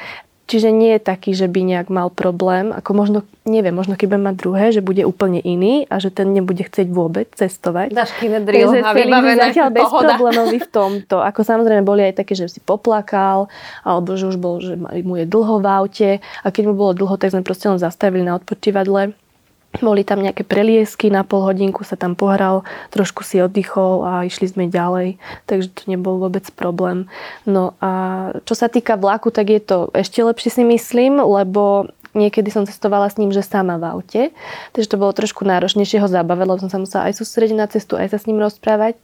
Čiže 0.49 0.73
nie 0.73 0.97
je 0.97 1.03
taký, 1.05 1.37
že 1.37 1.45
by 1.45 1.61
nejak 1.61 1.93
mal 1.93 2.09
problém, 2.09 2.73
ako 2.73 2.91
možno, 2.97 3.19
neviem, 3.45 3.77
možno 3.77 4.01
keď 4.01 4.17
mať 4.17 4.35
druhé, 4.41 4.73
že 4.73 4.81
bude 4.81 5.05
úplne 5.05 5.45
iný 5.45 5.85
a 5.93 6.01
že 6.01 6.09
ten 6.09 6.33
nebude 6.33 6.65
chcieť 6.65 6.89
vôbec 6.89 7.29
cestovať. 7.37 7.93
Dáš 7.93 8.17
kinedril 8.17 8.81
a 8.81 8.97
vybavené 8.97 9.37
zatiaľ 9.37 9.69
bezproblémový 9.77 10.65
v 10.65 10.71
tomto. 10.73 11.21
Ako 11.21 11.45
samozrejme 11.45 11.85
boli 11.85 12.09
aj 12.09 12.25
také, 12.25 12.33
že 12.33 12.49
si 12.49 12.65
poplakal, 12.65 13.53
alebo 13.85 14.17
že 14.17 14.25
už 14.25 14.41
bol, 14.41 14.65
že 14.65 14.81
mu 14.81 15.21
je 15.21 15.29
dlho 15.29 15.61
v 15.61 15.67
aute 15.69 16.11
a 16.25 16.47
keď 16.49 16.73
mu 16.73 16.75
bolo 16.81 16.97
dlho, 16.97 17.21
tak 17.21 17.37
sme 17.37 17.45
proste 17.45 17.69
len 17.69 17.77
zastavili 17.77 18.25
na 18.25 18.33
odpočívadle 18.41 19.13
boli 19.83 20.07
tam 20.07 20.23
nejaké 20.23 20.47
preliesky, 20.47 21.11
na 21.11 21.27
pol 21.27 21.45
hodinku 21.45 21.83
sa 21.83 21.99
tam 21.99 22.15
pohral, 22.15 22.63
trošku 22.95 23.27
si 23.27 23.43
oddychol 23.43 24.07
a 24.07 24.13
išli 24.25 24.47
sme 24.51 24.65
ďalej, 24.71 25.19
takže 25.49 25.69
to 25.75 25.83
nebol 25.91 26.19
vôbec 26.23 26.45
problém. 26.55 27.11
No 27.49 27.75
a 27.83 28.35
čo 28.47 28.55
sa 28.55 28.71
týka 28.71 28.95
vlaku, 28.95 29.35
tak 29.35 29.51
je 29.51 29.61
to 29.61 29.79
ešte 29.93 30.23
lepšie 30.23 30.51
si 30.61 30.63
myslím, 30.65 31.19
lebo 31.19 31.91
Niekedy 32.17 32.49
som 32.49 32.65
cestovala 32.65 33.13
s 33.13 33.21
ním, 33.21 33.29
že 33.29 33.45
sama 33.45 33.77
v 33.77 33.85
aute, 33.93 34.23
takže 34.73 34.89
to 34.89 34.97
bolo 34.97 35.13
trošku 35.13 35.45
náročnejšie 35.45 36.01
ho 36.01 36.09
zabávať, 36.09 36.47
lebo 36.49 36.61
som 36.65 36.73
sa 36.73 36.81
musela 36.81 37.03
aj 37.09 37.21
sústrediť 37.21 37.57
na 37.57 37.69
cestu, 37.69 38.01
aj 38.01 38.17
sa 38.17 38.19
s 38.19 38.25
ním 38.25 38.41
rozprávať. 38.41 38.97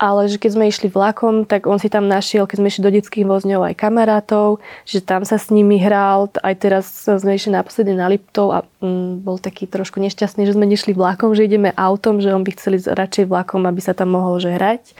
Ale 0.00 0.24
že 0.32 0.40
keď 0.40 0.50
sme 0.56 0.64
išli 0.72 0.88
vlakom, 0.88 1.44
tak 1.44 1.68
on 1.68 1.76
si 1.76 1.92
tam 1.92 2.08
našiel, 2.08 2.48
keď 2.48 2.56
sme 2.56 2.68
išli 2.72 2.82
do 2.82 2.94
detských 2.96 3.28
vozňov 3.28 3.60
aj 3.68 3.74
kamarátov, 3.76 4.64
že 4.88 5.04
tam 5.04 5.28
sa 5.28 5.36
s 5.36 5.52
nimi 5.52 5.76
hral. 5.76 6.32
Aj 6.40 6.56
teraz 6.56 7.04
sme 7.04 7.36
išli 7.36 7.52
naposledy 7.52 7.92
na 7.92 8.08
Liptov 8.08 8.56
a 8.56 8.64
mm, 8.80 9.20
bol 9.20 9.36
taký 9.36 9.68
trošku 9.68 10.00
nešťastný, 10.00 10.48
že 10.48 10.56
sme 10.56 10.64
nešli 10.64 10.96
vlakom, 10.96 11.36
že 11.36 11.44
ideme 11.44 11.76
autom, 11.76 12.24
že 12.24 12.32
on 12.32 12.40
by 12.40 12.56
chceli 12.56 12.80
radšej 12.80 13.28
vlakom, 13.28 13.68
aby 13.68 13.80
sa 13.84 13.92
tam 13.92 14.16
mohol 14.16 14.40
že 14.40 14.56
hrať. 14.56 14.96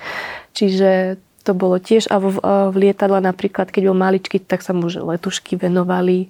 Čiže 0.52 1.20
to 1.46 1.54
bolo 1.54 1.78
tiež 1.78 2.10
a 2.10 2.18
v, 2.18 2.42
v 2.42 2.76
lietadle 2.90 3.22
napríklad, 3.22 3.70
keď 3.70 3.94
bol 3.94 3.94
maličký, 3.94 4.42
tak 4.42 4.66
sa 4.66 4.74
mu 4.74 4.90
letušky 4.90 5.54
venovali 5.54 6.26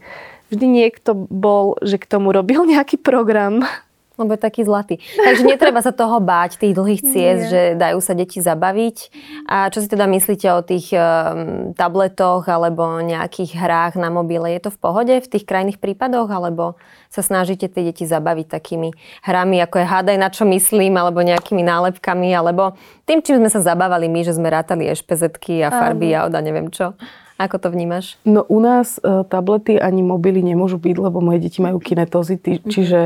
vždy 0.50 0.66
niekto 0.66 1.14
bol, 1.16 1.78
že 1.82 1.98
k 1.98 2.06
tomu 2.06 2.30
robil 2.30 2.66
nejaký 2.72 3.00
program. 3.00 3.64
Lebo 4.16 4.32
je 4.32 4.40
taký 4.40 4.64
zlatý. 4.64 4.96
Takže 5.12 5.44
netreba 5.44 5.84
sa 5.84 5.92
toho 5.92 6.24
báť, 6.24 6.56
tých 6.56 6.72
dlhých 6.72 7.04
ciest, 7.04 7.52
že 7.52 7.60
dajú 7.76 8.00
sa 8.00 8.16
deti 8.16 8.40
zabaviť. 8.40 9.12
A 9.44 9.68
čo 9.68 9.84
si 9.84 9.92
teda 9.92 10.08
myslíte 10.08 10.48
o 10.56 10.64
tých 10.64 10.88
um, 10.96 11.76
tabletoch 11.76 12.48
alebo 12.48 12.96
nejakých 13.04 13.60
hrách 13.60 14.00
na 14.00 14.08
mobile? 14.08 14.48
Je 14.56 14.64
to 14.64 14.72
v 14.72 14.80
pohode 14.80 15.12
v 15.12 15.28
tých 15.28 15.44
krajných 15.44 15.76
prípadoch? 15.76 16.32
Alebo 16.32 16.80
sa 17.12 17.20
snažíte 17.20 17.68
tie 17.68 17.92
deti 17.92 18.08
zabaviť 18.08 18.48
takými 18.48 18.96
hrami, 19.20 19.60
ako 19.60 19.84
je 19.84 19.86
hádaj 19.86 20.16
na 20.16 20.32
čo 20.32 20.48
myslím, 20.48 20.96
alebo 20.96 21.20
nejakými 21.20 21.60
nálepkami, 21.60 22.32
alebo 22.32 22.72
tým, 23.04 23.20
čím 23.20 23.44
sme 23.44 23.52
sa 23.52 23.60
zabávali 23.60 24.08
my, 24.08 24.24
že 24.24 24.32
sme 24.32 24.48
rátali 24.48 24.88
ešpezetky 24.88 25.60
a 25.60 25.68
farby 25.68 26.16
a 26.16 26.24
oda 26.24 26.40
neviem 26.40 26.72
čo. 26.72 26.96
Ako 27.36 27.60
to 27.60 27.68
vnímaš? 27.68 28.16
No 28.24 28.48
u 28.48 28.64
nás 28.64 28.96
e, 28.96 29.20
tablety 29.28 29.76
ani 29.76 30.00
mobily 30.00 30.40
nemôžu 30.40 30.80
byť, 30.80 30.96
lebo 30.96 31.20
moje 31.20 31.44
deti 31.44 31.60
majú 31.60 31.76
kinetozity, 31.76 32.56
mm-hmm. 32.56 32.72
čiže 32.72 33.00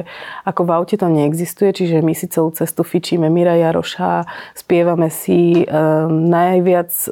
ako 0.46 0.60
v 0.62 0.70
aute 0.70 0.94
to 0.94 1.10
neexistuje, 1.10 1.74
čiže 1.74 1.98
my 1.98 2.14
si 2.14 2.30
celú 2.30 2.54
cestu 2.54 2.86
fičíme 2.86 3.26
Mira 3.26 3.58
Jaroša, 3.58 4.30
spievame 4.54 5.10
si. 5.10 5.66
E, 5.66 5.74
najviac 6.10 6.94
e, 6.94 7.08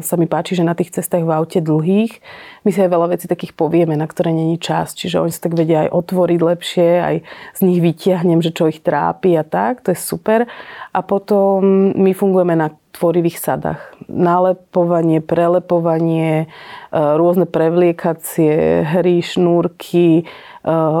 sa 0.00 0.14
mi 0.16 0.24
páči, 0.24 0.56
že 0.56 0.64
na 0.64 0.72
tých 0.72 0.96
cestách 0.96 1.28
v 1.28 1.34
aute 1.36 1.60
dlhých 1.60 2.24
my 2.66 2.74
si 2.74 2.82
aj 2.82 2.90
veľa 2.90 3.14
vecí 3.14 3.30
takých 3.30 3.54
povieme, 3.54 3.94
na 3.94 4.10
ktoré 4.10 4.34
není 4.34 4.58
čas, 4.58 4.90
čiže 4.90 5.22
oni 5.22 5.30
sa 5.30 5.46
tak 5.46 5.54
vedia 5.54 5.86
aj 5.86 5.94
otvoriť 5.94 6.40
lepšie, 6.42 6.88
aj 6.98 7.16
z 7.54 7.60
nich 7.62 7.78
vytiahnem, 7.78 8.42
že 8.42 8.50
čo 8.50 8.66
ich 8.66 8.82
trápi 8.82 9.38
a 9.38 9.46
tak, 9.46 9.86
to 9.86 9.94
je 9.94 9.98
super. 10.02 10.50
A 10.90 10.98
potom 11.06 11.94
my 11.94 12.10
fungujeme 12.10 12.58
na 12.58 12.74
tvorivých 12.96 13.38
sadách. 13.38 13.80
Nalepovanie, 14.08 15.20
prelepovanie, 15.20 16.32
e, 16.42 16.46
rôzne 16.90 17.44
prevliekacie 17.44 18.82
hry, 18.82 19.20
šnúrky, 19.20 20.24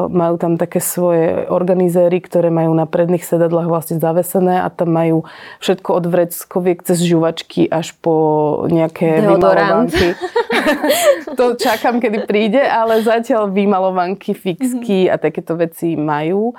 majú 0.06 0.38
tam 0.38 0.54
také 0.54 0.78
svoje 0.78 1.50
organizéry, 1.50 2.22
ktoré 2.22 2.54
majú 2.54 2.70
na 2.70 2.86
predných 2.86 3.26
sedadlách 3.26 3.66
vlastne 3.66 3.98
zavesené 3.98 4.62
a 4.62 4.70
tam 4.70 4.94
majú 4.94 5.26
všetko 5.58 5.90
od 5.90 6.04
vreckoviek 6.06 6.78
cez 6.86 7.02
žuvačky 7.02 7.66
až 7.66 7.98
po 7.98 8.14
nejaké 8.70 9.26
vymalovanky. 9.26 10.14
to 11.38 11.58
čakám, 11.58 11.98
kedy 11.98 12.30
príde, 12.30 12.62
ale 12.62 13.02
zatiaľ 13.02 13.50
vymalovanky, 13.50 14.38
fixky 14.38 15.10
a 15.10 15.18
takéto 15.18 15.58
veci 15.58 15.98
majú. 15.98 16.54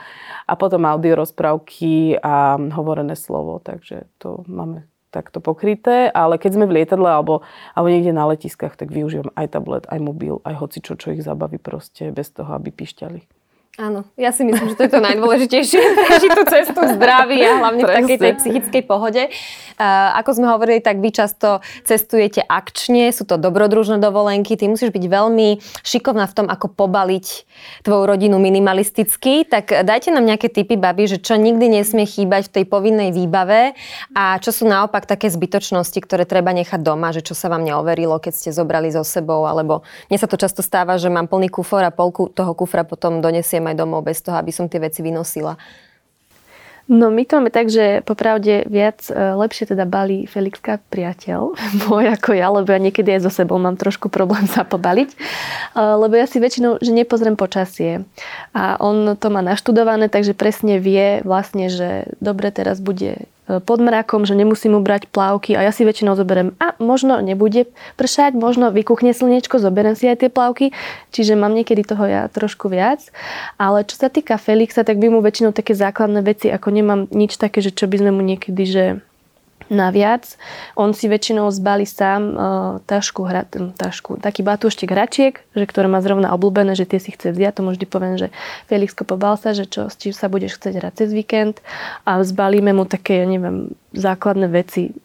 A 0.48 0.60
potom 0.60 0.84
audio 0.84 1.16
rozprávky 1.24 2.20
a 2.20 2.60
hovorené 2.76 3.16
slovo, 3.16 3.64
takže 3.64 4.08
to 4.20 4.44
máme 4.48 4.84
takto 5.18 5.42
pokryté, 5.42 6.14
ale 6.14 6.38
keď 6.38 6.52
sme 6.62 6.70
v 6.70 6.82
lietadle 6.82 7.10
alebo, 7.10 7.42
alebo 7.74 7.90
niekde 7.90 8.14
na 8.14 8.30
letiskách, 8.30 8.78
tak 8.78 8.94
využívam 8.94 9.34
aj 9.34 9.58
tablet, 9.58 9.84
aj 9.90 9.98
mobil, 9.98 10.38
aj 10.46 10.62
hocičo, 10.62 10.94
čo 10.94 11.18
ich 11.18 11.26
zabaví 11.26 11.58
proste 11.58 12.14
bez 12.14 12.30
toho, 12.30 12.54
aby 12.54 12.70
pišťali. 12.70 13.37
Áno, 13.78 14.10
ja 14.18 14.34
si 14.34 14.42
myslím, 14.42 14.74
že 14.74 14.76
to 14.76 14.90
je 14.90 14.94
to 14.98 15.06
najdôležitejšie, 15.06 15.78
prežiť 16.10 16.32
tú 16.34 16.44
cestu 16.50 16.82
zdraví 16.98 17.38
a 17.46 17.62
hlavne 17.62 17.86
v 17.86 17.94
takej 17.94 18.18
tej 18.18 18.34
psychickej 18.42 18.84
pohode. 18.90 19.30
Uh, 19.78 20.18
ako 20.18 20.34
sme 20.34 20.50
hovorili, 20.50 20.82
tak 20.82 20.98
vy 20.98 21.14
často 21.14 21.62
cestujete 21.86 22.42
akčne, 22.42 23.14
sú 23.14 23.30
to 23.30 23.38
dobrodružné 23.38 24.02
dovolenky, 24.02 24.58
ty 24.58 24.66
musíš 24.66 24.90
byť 24.90 25.06
veľmi 25.06 25.62
šikovná 25.86 26.26
v 26.26 26.34
tom, 26.34 26.50
ako 26.50 26.74
pobaliť 26.74 27.26
tvoju 27.86 28.04
rodinu 28.10 28.42
minimalisticky, 28.42 29.46
tak 29.46 29.70
dajte 29.70 30.10
nám 30.10 30.26
nejaké 30.26 30.50
typy, 30.50 30.74
baby, 30.74 31.06
že 31.06 31.22
čo 31.22 31.38
nikdy 31.38 31.78
nesmie 31.78 32.10
chýbať 32.10 32.50
v 32.50 32.54
tej 32.58 32.66
povinnej 32.66 33.14
výbave 33.14 33.78
a 34.18 34.42
čo 34.42 34.50
sú 34.50 34.66
naopak 34.66 35.06
také 35.06 35.30
zbytočnosti, 35.30 36.02
ktoré 36.02 36.26
treba 36.26 36.50
nechať 36.50 36.82
doma, 36.82 37.14
že 37.14 37.22
čo 37.22 37.38
sa 37.38 37.46
vám 37.46 37.62
neoverilo, 37.62 38.18
keď 38.18 38.34
ste 38.34 38.50
zobrali 38.50 38.90
so 38.90 39.06
sebou, 39.06 39.46
alebo 39.46 39.86
mne 40.10 40.18
sa 40.18 40.26
to 40.26 40.42
často 40.42 40.66
stáva, 40.66 40.98
že 40.98 41.14
mám 41.14 41.30
plný 41.30 41.54
kufor 41.54 41.86
a 41.86 41.94
polku 41.94 42.34
toho 42.34 42.58
kufra 42.58 42.82
potom 42.82 43.22
donesiem 43.22 43.67
aj 43.70 43.80
domov 43.80 44.08
bez 44.08 44.24
toho, 44.24 44.40
aby 44.40 44.52
som 44.56 44.72
tie 44.72 44.80
veci 44.80 45.04
vynosila. 45.04 45.60
No 46.88 47.12
my 47.12 47.28
to 47.28 47.36
máme 47.36 47.52
tak, 47.52 47.68
že 47.68 48.00
popravde 48.08 48.64
viac 48.64 49.12
e, 49.12 49.36
lepšie 49.36 49.76
teda 49.76 49.84
balí 49.84 50.24
Felixka 50.24 50.80
priateľ, 50.88 51.52
môj 51.92 52.16
ako 52.16 52.32
ja, 52.32 52.48
lebo 52.48 52.72
ja 52.72 52.80
niekedy 52.80 53.12
aj 53.12 53.28
so 53.28 53.32
sebou 53.32 53.60
mám 53.60 53.76
trošku 53.76 54.08
problém 54.08 54.48
sa 54.48 54.64
pobaliť, 54.64 55.10
e, 55.12 55.18
lebo 55.76 56.16
ja 56.16 56.24
si 56.24 56.40
väčšinou, 56.40 56.80
že 56.80 56.96
nepozriem 56.96 57.36
počasie 57.36 58.08
a 58.56 58.80
on 58.80 59.20
to 59.20 59.28
má 59.28 59.44
naštudované, 59.44 60.08
takže 60.08 60.32
presne 60.32 60.80
vie 60.80 61.20
vlastne, 61.28 61.68
že 61.68 62.08
dobre 62.24 62.56
teraz 62.56 62.80
bude 62.80 63.28
pod 63.48 63.80
mrakom, 63.80 64.28
že 64.28 64.36
nemusím 64.36 64.76
mu 64.76 64.84
brať 64.84 65.08
plávky 65.08 65.56
a 65.56 65.64
ja 65.64 65.72
si 65.72 65.88
väčšinou 65.88 66.20
zoberiem 66.20 66.52
a 66.60 66.76
možno 66.84 67.24
nebude 67.24 67.72
pršať, 67.96 68.36
možno 68.36 68.76
vykuchne 68.76 69.16
slnečko, 69.16 69.64
zoberiem 69.64 69.96
si 69.96 70.12
aj 70.12 70.28
tie 70.28 70.30
plávky, 70.30 70.76
čiže 71.16 71.40
mám 71.40 71.56
niekedy 71.56 71.88
toho 71.88 72.04
ja 72.04 72.28
trošku 72.28 72.68
viac. 72.68 73.08
Ale 73.56 73.88
čo 73.88 73.96
sa 73.96 74.12
týka 74.12 74.36
Felixa, 74.36 74.84
tak 74.84 75.00
by 75.00 75.08
mu 75.08 75.24
väčšinou 75.24 75.56
také 75.56 75.72
základné 75.72 76.20
veci, 76.28 76.52
ako 76.52 76.68
nemám 76.76 77.02
nič 77.10 77.40
také, 77.40 77.64
že 77.64 77.72
čo 77.72 77.88
by 77.88 78.04
sme 78.04 78.12
mu 78.12 78.22
niekedy, 78.22 78.64
že 78.68 78.84
naviac. 79.68 80.24
On 80.80 80.96
si 80.96 81.12
väčšinou 81.12 81.52
zbalí 81.52 81.84
sám 81.84 82.22
uh, 82.32 82.38
tašku, 82.88 83.28
hra, 83.28 83.44
tašku, 83.76 84.22
taký 84.22 84.42
batúštek 84.46 84.88
hračiek, 84.88 85.34
že 85.52 85.66
ktoré 85.68 85.92
má 85.92 86.00
zrovna 86.00 86.32
obľúbené, 86.32 86.78
že 86.78 86.88
tie 86.88 87.00
si 87.04 87.12
chce 87.12 87.36
vziať. 87.36 87.60
To 87.60 87.68
vždy 87.68 87.86
poviem, 87.90 88.16
že 88.16 88.32
Felixko 88.72 89.04
pobal 89.04 89.36
sa, 89.36 89.52
že 89.52 89.68
čo, 89.68 89.92
či 89.92 90.16
sa 90.16 90.32
budeš 90.32 90.56
chcieť 90.58 90.74
hrať 90.80 90.94
cez 91.04 91.10
víkend 91.12 91.60
a 92.08 92.24
zbalíme 92.24 92.72
mu 92.72 92.88
také, 92.88 93.24
ja 93.24 93.28
neviem, 93.28 93.76
základné 93.92 94.48
veci, 94.48 94.96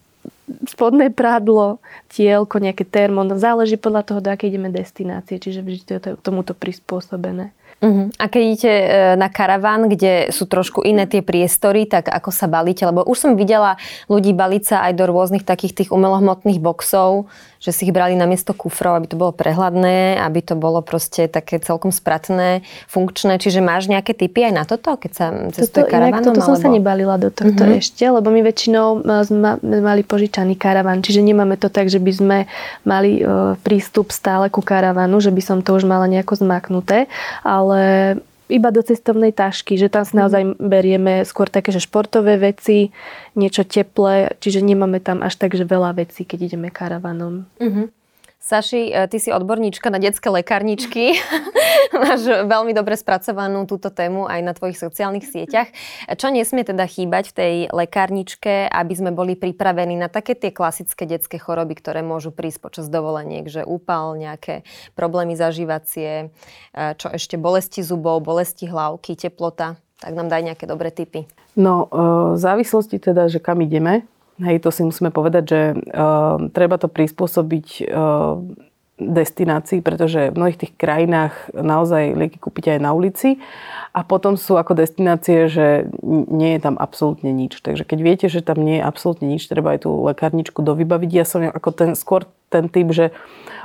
spodné 0.68 1.10
prádlo, 1.10 1.80
tielko, 2.12 2.60
nejaké 2.60 2.84
termon, 2.84 3.32
záleží 3.40 3.80
podľa 3.80 4.04
toho, 4.04 4.18
do 4.20 4.28
akej 4.28 4.52
ideme 4.52 4.68
destinácie, 4.68 5.40
čiže 5.40 5.64
vždy 5.64 5.80
to 5.82 5.92
je 5.96 6.00
tomuto 6.20 6.52
prispôsobené. 6.52 7.56
Uh-huh. 7.82 8.14
A 8.14 8.30
keď 8.30 8.40
idete 8.46 8.70
e, 8.70 8.86
na 9.18 9.26
karaván, 9.26 9.90
kde 9.90 10.30
sú 10.30 10.46
trošku 10.46 10.86
iné 10.86 11.02
tie 11.10 11.18
priestory, 11.18 11.90
tak 11.90 12.14
ako 12.14 12.30
sa 12.30 12.46
balíte? 12.46 12.86
Lebo 12.86 13.02
už 13.02 13.18
som 13.18 13.32
videla 13.34 13.74
ľudí 14.06 14.30
baliť 14.30 14.62
sa 14.62 14.76
aj 14.86 14.92
do 14.94 15.10
rôznych 15.10 15.42
takých 15.42 15.82
tých 15.82 15.90
umelohmotných 15.90 16.62
boxov, 16.62 17.26
že 17.58 17.74
si 17.74 17.86
ich 17.86 17.94
brali 17.94 18.18
na 18.18 18.26
miesto 18.26 18.54
kufrov, 18.54 18.98
aby 18.98 19.06
to 19.10 19.18
bolo 19.18 19.30
prehľadné, 19.34 20.18
aby 20.18 20.40
to 20.42 20.58
bolo 20.58 20.78
proste 20.82 21.26
také 21.26 21.58
celkom 21.58 21.94
spratné, 21.94 22.66
funkčné. 22.86 23.42
Čiže 23.42 23.58
máš 23.62 23.90
nejaké 23.90 24.14
typy 24.14 24.50
aj 24.50 24.54
na 24.54 24.64
toto, 24.66 24.98
keď 24.98 25.10
sa 25.14 25.26
cestuje 25.54 25.86
toto, 25.86 25.90
karavanom? 25.94 26.26
toto 26.26 26.42
alebo... 26.42 26.48
som 26.54 26.56
sa 26.58 26.70
nebalila 26.70 27.18
do 27.22 27.30
tohto 27.30 27.62
uh-huh. 27.66 27.78
ešte, 27.82 28.02
lebo 28.02 28.30
my 28.34 28.40
väčšinou 28.46 28.86
sme 29.26 29.58
mali 29.62 30.02
požičaný 30.02 30.58
karavan, 30.58 31.02
čiže 31.02 31.22
nemáme 31.22 31.54
to 31.54 31.70
tak, 31.70 31.86
že 31.86 32.01
by 32.02 32.12
sme 32.12 32.38
mali 32.82 33.22
e, 33.22 33.56
prístup 33.62 34.10
stále 34.10 34.50
ku 34.50 34.60
karavanu, 34.60 35.22
že 35.22 35.30
by 35.30 35.42
som 35.42 35.58
to 35.62 35.78
už 35.78 35.86
mala 35.86 36.10
nejako 36.10 36.42
zmaknuté, 36.42 37.06
ale 37.46 38.14
iba 38.52 38.68
do 38.68 38.84
cestovnej 38.84 39.32
tašky, 39.32 39.80
že 39.80 39.88
tam 39.88 40.04
si 40.04 40.12
naozaj 40.12 40.42
mhm. 40.44 40.54
berieme 40.60 41.12
skôr 41.24 41.48
také, 41.48 41.72
že 41.72 41.80
športové 41.80 42.36
veci, 42.36 42.92
niečo 43.32 43.64
teplé, 43.64 44.36
čiže 44.44 44.60
nemáme 44.60 45.00
tam 45.00 45.24
až 45.24 45.40
tak, 45.40 45.56
že 45.56 45.64
veľa 45.64 45.96
vecí, 45.96 46.28
keď 46.28 46.52
ideme 46.52 46.68
karavanom. 46.68 47.48
Uh-huh. 47.56 47.88
Saši, 48.42 48.90
e, 48.90 49.06
ty 49.06 49.22
si 49.22 49.30
odborníčka 49.30 49.86
na 49.86 50.02
detské 50.02 50.26
lekárničky. 50.26 51.14
Máš 52.02 52.26
veľmi 52.26 52.74
dobre 52.74 52.98
spracovanú 52.98 53.70
túto 53.70 53.94
tému 53.94 54.26
aj 54.26 54.40
na 54.42 54.50
tvojich 54.50 54.82
sociálnych 54.82 55.22
sieťach. 55.22 55.70
Čo 56.18 56.34
nesmie 56.34 56.66
teda 56.66 56.82
chýbať 56.82 57.30
v 57.30 57.36
tej 57.38 57.54
lekárničke, 57.70 58.66
aby 58.66 58.94
sme 58.98 59.14
boli 59.14 59.38
pripravení 59.38 59.94
na 59.94 60.10
také 60.10 60.34
tie 60.34 60.50
klasické 60.50 61.06
detské 61.06 61.38
choroby, 61.38 61.78
ktoré 61.78 62.02
môžu 62.02 62.34
prísť 62.34 62.58
počas 62.58 62.86
dovoleniek, 62.90 63.46
že 63.46 63.62
úpal, 63.62 64.18
nejaké 64.18 64.66
problémy 64.98 65.38
zažívacie, 65.38 66.34
e, 66.74 66.98
čo 66.98 67.14
ešte 67.14 67.38
bolesti 67.38 67.86
zubov, 67.86 68.26
bolesti 68.26 68.66
hlavky, 68.66 69.14
teplota. 69.14 69.78
Tak 70.02 70.18
nám 70.18 70.26
daj 70.26 70.42
nejaké 70.50 70.66
dobré 70.66 70.90
tipy. 70.90 71.30
No, 71.54 71.86
e, 71.86 72.34
v 72.34 72.38
závislosti 72.42 72.98
teda, 72.98 73.30
že 73.30 73.38
kam 73.38 73.62
ideme, 73.62 74.02
Hej, 74.40 74.64
to 74.64 74.72
si 74.72 74.80
musíme 74.80 75.12
povedať, 75.12 75.44
že 75.44 75.60
uh, 75.92 76.48
treba 76.56 76.80
to 76.80 76.88
prispôsobiť 76.88 77.66
uh, 77.84 78.40
destinácii, 78.96 79.82
pretože 79.82 80.30
v 80.30 80.38
mnohých 80.38 80.60
tých 80.60 80.72
krajinách 80.78 81.34
naozaj 81.52 82.14
lieky 82.14 82.38
kúpiť 82.38 82.76
aj 82.76 82.80
na 82.80 82.90
ulici 82.94 83.42
a 83.92 84.00
potom 84.06 84.38
sú 84.38 84.56
ako 84.56 84.78
destinácie, 84.78 85.50
že 85.50 85.90
nie 86.30 86.56
je 86.56 86.60
tam 86.62 86.78
absolútne 86.78 87.34
nič. 87.34 87.60
Takže 87.60 87.84
keď 87.84 87.98
viete, 88.00 88.26
že 88.30 88.44
tam 88.44 88.62
nie 88.62 88.78
je 88.78 88.86
absolútne 88.86 89.26
nič, 89.28 89.48
treba 89.50 89.74
aj 89.74 89.84
tú 89.84 89.90
lekárničku 90.06 90.62
dovybaviť. 90.62 91.10
Ja 91.12 91.24
som 91.26 91.44
ako 91.44 91.70
ten, 91.74 91.90
skôr 91.98 92.24
ten 92.52 92.68
typ, 92.68 92.92
že 92.92 93.08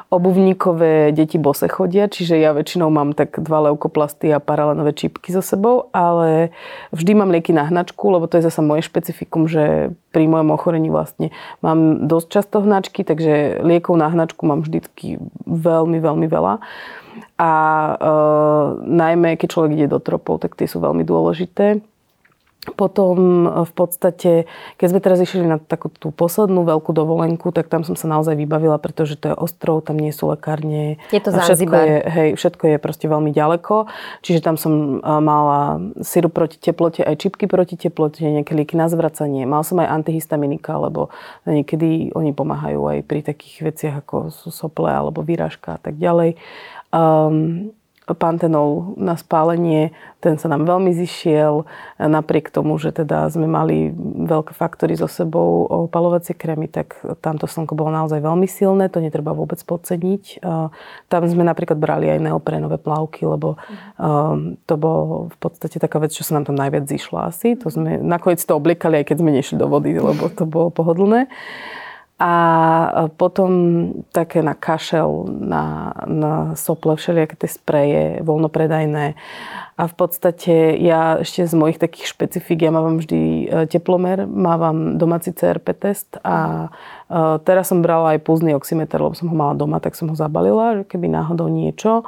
obuvníkové 0.08 1.12
deti 1.12 1.36
bose 1.36 1.67
chodia, 1.67 2.08
čiže 2.08 2.39
ja 2.39 2.56
väčšinou 2.56 2.88
mám 2.88 3.12
tak 3.12 3.44
dva 3.44 3.67
leukoplasty 3.72 4.32
a 4.32 4.39
paralenové 4.39 4.96
čípky 4.96 5.36
so 5.36 5.44
sebou, 5.44 5.91
ale 5.91 6.56
vždy 6.96 7.12
mám 7.12 7.27
lieky 7.27 7.51
na 7.51 7.67
hnačku, 7.67 8.08
lebo 8.08 8.24
to 8.32 8.39
je 8.39 8.48
zasa 8.48 8.63
moje 8.63 8.88
špecifikum, 8.88 9.51
že 9.51 9.91
pri 10.15 10.32
mojom 10.32 10.56
ochorení 10.56 10.88
vlastne 10.88 11.36
mám 11.60 12.08
dosť 12.08 12.27
často 12.32 12.63
hnačky, 12.63 13.03
takže 13.03 13.60
liekov 13.67 14.00
na 14.00 14.08
hnačku 14.08 14.48
mám 14.48 14.63
vždycky 14.63 15.20
veľmi, 15.44 16.00
veľmi 16.00 16.27
veľa. 16.32 16.63
A 17.38 17.51
e, 17.51 17.96
najmä, 18.88 19.36
keď 19.36 19.48
človek 19.51 19.72
ide 19.75 19.88
do 19.91 20.00
tropov, 20.00 20.39
tak 20.39 20.56
tie 20.56 20.72
sú 20.72 20.79
veľmi 20.79 21.03
dôležité. 21.03 21.84
Potom 22.74 23.48
v 23.64 23.74
podstate, 23.76 24.32
keď 24.76 24.88
sme 24.92 25.00
teraz 25.00 25.18
išli 25.22 25.46
na 25.46 25.62
takú 25.62 25.88
tú 25.94 26.12
poslednú 26.12 26.68
veľkú 26.68 26.92
dovolenku, 26.92 27.54
tak 27.56 27.72
tam 27.72 27.88
som 27.88 27.96
sa 27.96 28.10
naozaj 28.10 28.36
vybavila, 28.36 28.82
pretože 28.82 29.16
to 29.16 29.32
je 29.32 29.36
ostrov, 29.38 29.86
tam 29.86 29.96
nie 30.02 30.12
sú 30.12 30.28
lekárne. 30.28 31.00
Je 31.14 31.22
to 31.24 31.32
všetko 31.32 31.76
je, 31.76 31.96
hej, 32.04 32.30
všetko 32.36 32.64
je 32.76 32.78
proste 32.82 33.06
veľmi 33.08 33.32
ďaleko. 33.32 33.88
Čiže 34.26 34.40
tam 34.44 34.56
som 34.60 35.00
mala 35.04 35.80
syrup 36.02 36.36
proti 36.36 36.58
teplote, 36.60 37.06
aj 37.06 37.16
čipky 37.22 37.48
proti 37.48 37.80
teplote, 37.80 38.26
nejaké 38.26 38.58
lieky 38.58 38.76
na 38.76 38.92
zvracanie. 38.92 39.48
Mal 39.48 39.64
som 39.64 39.80
aj 39.80 40.04
antihistaminika, 40.04 40.76
lebo 40.76 41.14
niekedy 41.48 42.12
oni 42.12 42.32
pomáhajú 42.34 42.82
aj 42.88 43.00
pri 43.08 43.22
takých 43.24 43.58
veciach, 43.72 43.96
ako 44.04 44.34
sú 44.34 44.50
sople 44.52 44.90
alebo 44.90 45.24
výražka 45.24 45.78
a 45.78 45.80
tak 45.80 45.96
ďalej. 46.02 46.36
Um, 46.92 47.72
pantenol 48.16 48.96
na 48.96 49.20
spálenie, 49.20 49.92
ten 50.24 50.40
sa 50.40 50.48
nám 50.48 50.64
veľmi 50.64 50.96
zišiel, 50.96 51.68
napriek 52.00 52.54
tomu, 52.54 52.80
že 52.80 52.96
teda 52.96 53.28
sme 53.28 53.52
mali 53.52 53.92
veľké 54.28 54.56
faktory 54.56 54.96
so 54.96 55.12
sebou 55.12 55.68
opalovacie 55.90 56.32
krémy, 56.32 56.72
tak 56.72 56.96
tamto 57.20 57.50
slnko 57.50 57.76
bolo 57.76 57.92
naozaj 57.92 58.24
veľmi 58.24 58.48
silné, 58.48 58.88
to 58.88 59.04
netreba 59.04 59.36
vôbec 59.36 59.60
podceniť. 59.60 60.40
Tam 61.12 61.22
sme 61.28 61.44
napríklad 61.44 61.76
brali 61.76 62.08
aj 62.08 62.24
neoprenové 62.24 62.80
plavky, 62.80 63.28
lebo 63.28 63.60
to 64.64 64.74
bolo 64.80 65.28
v 65.28 65.38
podstate 65.44 65.76
taká 65.76 66.00
vec, 66.00 66.16
čo 66.16 66.24
sa 66.24 66.40
nám 66.40 66.48
tam 66.48 66.56
najviac 66.56 66.88
zišla 66.88 67.20
asi. 67.28 67.60
To 67.60 67.68
sme 67.68 68.00
nakoniec 68.00 68.40
to 68.40 68.56
oblikali, 68.56 69.04
aj 69.04 69.12
keď 69.12 69.18
sme 69.20 69.36
nešli 69.36 69.56
do 69.60 69.68
vody, 69.68 69.98
lebo 70.00 70.32
to 70.32 70.48
bolo 70.48 70.72
pohodlné 70.72 71.28
a 72.18 72.34
potom 73.14 73.52
také 74.10 74.42
na 74.42 74.58
kašel, 74.58 75.30
na, 75.30 75.94
na 76.10 76.34
sople, 76.58 76.98
všelijaké 76.98 77.38
tie 77.38 77.50
spreje, 77.50 78.04
voľnopredajné. 78.26 79.14
A 79.78 79.84
v 79.86 79.94
podstate 79.94 80.82
ja 80.82 81.22
ešte 81.22 81.46
z 81.46 81.54
mojich 81.54 81.78
takých 81.78 82.10
špecifík, 82.10 82.66
ja 82.66 82.74
mávam 82.74 82.98
vždy 82.98 83.22
e, 83.22 83.46
teplomer, 83.70 84.26
mávam 84.26 84.98
domáci 84.98 85.30
CRP 85.30 85.78
test 85.78 86.18
a 86.26 86.70
e, 87.06 87.38
teraz 87.46 87.70
som 87.70 87.86
brala 87.86 88.18
aj 88.18 88.26
pulzný 88.26 88.58
oximeter, 88.58 88.98
lebo 88.98 89.14
som 89.14 89.30
ho 89.30 89.38
mala 89.38 89.54
doma, 89.54 89.78
tak 89.78 89.94
som 89.94 90.10
ho 90.10 90.18
zabalila, 90.18 90.82
keby 90.90 91.14
náhodou 91.14 91.46
niečo. 91.54 92.02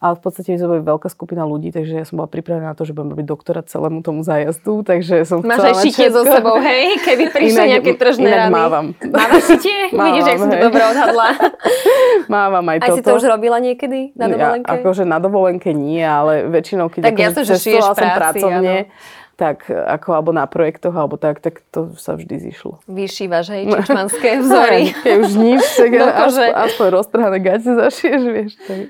Ale 0.00 0.16
v 0.16 0.20
podstate 0.24 0.48
my 0.48 0.56
sme 0.56 0.68
boli 0.72 0.80
veľká 0.80 1.12
skupina 1.12 1.44
ľudí, 1.44 1.76
takže 1.76 1.92
ja 1.92 2.04
som 2.08 2.24
bola 2.24 2.28
pripravená 2.32 2.72
na 2.72 2.76
to, 2.76 2.88
že 2.88 2.96
budem 2.96 3.12
robiť 3.12 3.26
doktora 3.28 3.60
celému 3.60 4.00
tomu 4.00 4.24
zájazdu, 4.24 4.80
takže 4.80 5.28
som 5.28 5.44
Máš 5.44 5.60
aj 5.60 5.76
šitie 5.84 6.08
so 6.08 6.24
sebou, 6.24 6.56
hej? 6.56 6.96
Keby 7.04 7.28
prišli 7.28 7.52
inak, 7.52 7.68
nejaké 7.68 7.92
tržné 8.00 8.28
inak 8.32 8.40
rany. 8.40 8.52
mávam. 8.56 8.86
Mávaš 8.96 9.44
šitie? 9.44 9.92
mávam, 9.92 10.04
Vidíš, 10.16 10.24
jak 10.24 10.38
som 10.40 10.48
to 10.48 10.56
dobre 10.56 10.82
odhadla. 10.88 11.28
mávam 12.40 12.64
aj, 12.64 12.78
aj 12.80 12.88
toto. 12.88 12.96
si 12.96 13.02
to 13.04 13.10
už 13.12 13.24
robila 13.28 13.58
niekedy 13.60 14.16
na 14.16 14.26
dovolenke? 14.32 14.72
Ja, 14.72 14.80
akože 14.80 15.02
na 15.04 15.18
dovolenke 15.20 15.70
nie, 15.76 16.00
ale 16.00 16.48
väčšinou, 16.48 16.88
keď 16.88 17.00
tak 17.04 17.20
ja 17.20 17.28
som, 17.36 17.44
že 17.44 17.60
šiješ 17.60 17.84
som 17.84 17.92
práci, 17.92 18.40
pracovne, 18.40 18.76
áno 18.88 19.18
tak 19.40 19.72
ako 19.72 20.08
alebo 20.12 20.30
na 20.36 20.44
projektoch, 20.44 20.92
alebo 20.92 21.16
tak, 21.16 21.40
tak 21.40 21.64
to 21.72 21.96
sa 21.96 22.12
vždy 22.12 22.52
zišlo. 22.52 22.84
Vyšívaš, 22.84 23.56
hej, 23.56 23.64
čičmanské 23.72 24.36
vzory. 24.44 24.92
Keď 24.92 25.14
už 25.16 25.32
nič, 25.40 25.64
tak 25.64 25.96
aspoň, 25.96 26.48
aspoň 26.68 26.86
roztrhané 26.92 27.38
gate 27.40 27.64
zašiješ, 27.64 28.22
vieš. 28.28 28.52
Tak. 28.68 28.84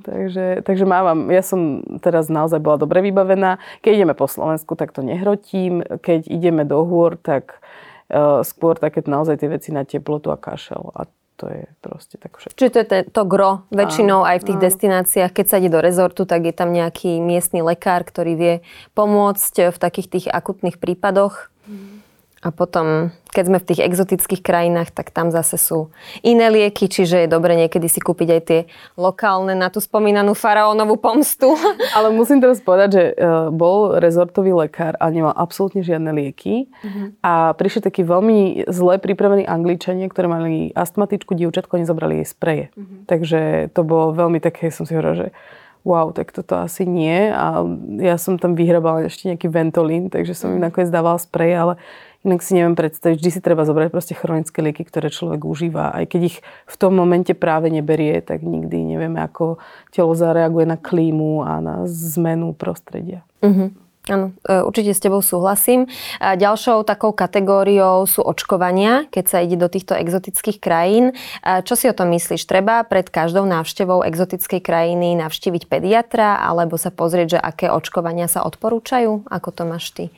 Takže, 0.00 0.64
takže 0.64 0.84
mávam, 0.88 1.28
ja 1.28 1.44
som 1.44 1.84
teraz 2.00 2.32
naozaj 2.32 2.60
bola 2.60 2.80
dobre 2.80 3.04
vybavená. 3.04 3.60
Keď 3.84 3.92
ideme 4.02 4.14
po 4.16 4.26
Slovensku, 4.26 4.74
tak 4.74 4.96
to 4.96 5.04
nehrotím. 5.04 5.84
Keď 5.84 6.26
ideme 6.26 6.64
do 6.64 6.82
hôr, 6.84 7.20
tak 7.20 7.60
uh, 8.08 8.40
skôr 8.42 8.80
také 8.80 9.04
naozaj 9.04 9.40
tie 9.40 9.48
veci 9.52 9.70
na 9.70 9.84
teplotu 9.84 10.32
a 10.32 10.40
kašel. 10.40 10.92
A 10.96 11.04
to 11.40 11.48
je 11.48 11.64
proste 11.80 12.20
tak 12.20 12.36
všetko. 12.36 12.56
Čiže 12.60 12.72
to 12.72 12.94
je 13.00 13.02
to 13.08 13.22
gro 13.24 13.64
väčšinou 13.72 14.28
aj 14.28 14.44
v 14.44 14.46
tých 14.52 14.58
áno. 14.60 14.64
destináciách. 14.68 15.32
Keď 15.32 15.46
sa 15.48 15.56
ide 15.56 15.72
do 15.72 15.80
rezortu, 15.80 16.28
tak 16.28 16.44
je 16.44 16.52
tam 16.52 16.68
nejaký 16.76 17.16
miestny 17.16 17.64
lekár, 17.64 18.04
ktorý 18.04 18.32
vie 18.36 18.54
pomôcť 18.92 19.72
v 19.72 19.78
takých 19.80 20.08
tých 20.12 20.26
akutných 20.28 20.76
prípadoch. 20.76 21.48
Mm. 21.64 21.99
A 22.40 22.48
potom, 22.56 23.12
keď 23.36 23.44
sme 23.52 23.58
v 23.60 23.68
tých 23.68 23.84
exotických 23.84 24.40
krajinách, 24.40 24.96
tak 24.96 25.12
tam 25.12 25.28
zase 25.28 25.60
sú 25.60 25.92
iné 26.24 26.48
lieky, 26.48 26.88
čiže 26.88 27.20
je 27.20 27.28
dobre 27.28 27.52
niekedy 27.52 27.84
si 27.84 28.00
kúpiť 28.00 28.28
aj 28.32 28.42
tie 28.48 28.60
lokálne 28.96 29.52
na 29.52 29.68
tú 29.68 29.76
spomínanú 29.76 30.32
faraónovú 30.32 30.96
pomstu. 30.96 31.52
Ale 31.96 32.08
musím 32.16 32.40
teraz 32.40 32.64
povedať, 32.64 32.88
že 32.96 33.04
e, 33.12 33.14
bol 33.52 34.00
rezortový 34.00 34.56
lekár 34.56 34.96
a 34.96 35.12
nemal 35.12 35.36
absolútne 35.36 35.84
žiadne 35.84 36.16
lieky. 36.16 36.72
Uh-huh. 36.80 37.12
A 37.20 37.52
prišli 37.60 37.84
takí 37.84 38.08
veľmi 38.08 38.64
zle 38.72 38.96
pripravení 38.96 39.44
angličania, 39.44 40.08
ktorí 40.08 40.26
mali 40.26 40.52
astmatičku 40.72 41.36
dievčatku 41.36 41.76
a 41.76 41.82
nezobrali 41.84 42.24
jej 42.24 42.28
spreje. 42.32 42.64
Uh-huh. 42.72 43.04
Takže 43.04 43.68
to 43.76 43.84
bolo 43.84 44.16
veľmi 44.16 44.40
také, 44.40 44.72
som 44.72 44.88
si 44.88 44.96
hovorila, 44.96 45.28
že 45.28 45.36
wow, 45.84 46.12
tak 46.12 46.32
toto 46.32 46.60
asi 46.60 46.84
nie. 46.84 47.32
A 47.32 47.64
ja 48.00 48.16
som 48.20 48.36
tam 48.36 48.54
vyhrabala 48.54 49.08
ešte 49.08 49.32
nejaký 49.32 49.48
ventolín, 49.48 50.12
takže 50.12 50.36
som 50.36 50.52
im 50.52 50.60
nakoniec 50.60 50.92
dávala 50.92 51.16
spreje, 51.16 51.56
ale 51.56 51.74
Inak 52.20 52.44
si 52.44 52.52
neviem 52.52 52.76
predstaviť, 52.76 53.16
vždy 53.16 53.30
si 53.32 53.40
treba 53.40 53.64
zobrať 53.64 53.88
proste 53.88 54.12
chronické 54.12 54.60
lieky, 54.60 54.84
ktoré 54.84 55.08
človek 55.08 55.40
užíva. 55.40 55.88
Aj 55.88 56.04
keď 56.04 56.36
ich 56.36 56.44
v 56.68 56.76
tom 56.76 56.92
momente 56.92 57.32
práve 57.32 57.72
neberie, 57.72 58.20
tak 58.20 58.44
nikdy 58.44 58.92
nevieme, 58.92 59.24
ako 59.24 59.56
telo 59.88 60.12
zareaguje 60.12 60.68
na 60.68 60.76
klímu 60.76 61.40
a 61.48 61.64
na 61.64 61.74
zmenu 61.88 62.52
prostredia. 62.52 63.24
Uh-huh. 63.40 63.72
Áno, 64.10 64.34
e, 64.42 64.66
určite 64.66 64.90
s 64.90 64.98
tebou 64.98 65.22
súhlasím. 65.22 65.86
A 66.18 66.34
ďalšou 66.34 66.82
takou 66.82 67.14
kategóriou 67.14 68.02
sú 68.10 68.26
očkovania, 68.26 69.06
keď 69.14 69.24
sa 69.30 69.38
ide 69.38 69.54
do 69.54 69.70
týchto 69.70 69.94
exotických 69.94 70.58
krajín. 70.58 71.14
A 71.46 71.62
čo 71.62 71.78
si 71.78 71.86
o 71.86 71.94
tom 71.94 72.10
myslíš? 72.10 72.42
Treba 72.50 72.82
pred 72.82 73.06
každou 73.06 73.46
návštevou 73.46 74.02
exotickej 74.02 74.58
krajiny 74.58 75.14
navštíviť 75.14 75.70
pediatra 75.70 76.42
alebo 76.42 76.74
sa 76.74 76.90
pozrieť, 76.90 77.38
že 77.38 77.40
aké 77.40 77.66
očkovania 77.70 78.26
sa 78.26 78.42
odporúčajú? 78.42 79.30
Ako 79.30 79.54
to 79.54 79.62
máš 79.62 79.94
ty? 79.94 80.10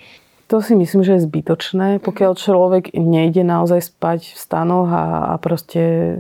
To 0.49 0.61
si 0.61 0.77
myslím, 0.77 1.01
že 1.01 1.17
je 1.17 1.25
zbytočné. 1.29 2.01
Pokiaľ 2.05 2.33
človek 2.37 2.85
nejde 2.93 3.41
naozaj 3.41 3.89
spať 3.89 4.37
v 4.37 4.39
stanoch 4.41 4.89
a, 4.93 5.33
a 5.33 5.35
proste 5.41 6.17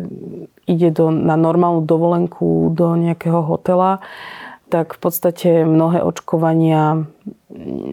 ide 0.65 0.89
do, 0.89 1.13
na 1.13 1.37
normálnu 1.37 1.85
dovolenku 1.85 2.73
do 2.73 2.97
nejakého 2.97 3.45
hotela, 3.45 4.01
tak 4.73 4.97
v 4.97 5.01
podstate 5.05 5.49
mnohé 5.69 6.01
očkovania 6.01 7.05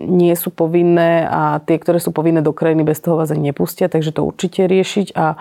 nie 0.08 0.32
sú 0.40 0.48
povinné 0.56 1.28
a 1.28 1.60
tie, 1.60 1.76
ktoré 1.76 2.00
sú 2.00 2.16
povinné 2.16 2.40
do 2.40 2.56
krajiny, 2.56 2.88
bez 2.88 3.04
toho 3.04 3.20
vás 3.20 3.36
ani 3.36 3.52
nepustia, 3.52 3.92
takže 3.92 4.16
to 4.16 4.24
určite 4.24 4.64
riešiť 4.64 5.12
a 5.20 5.36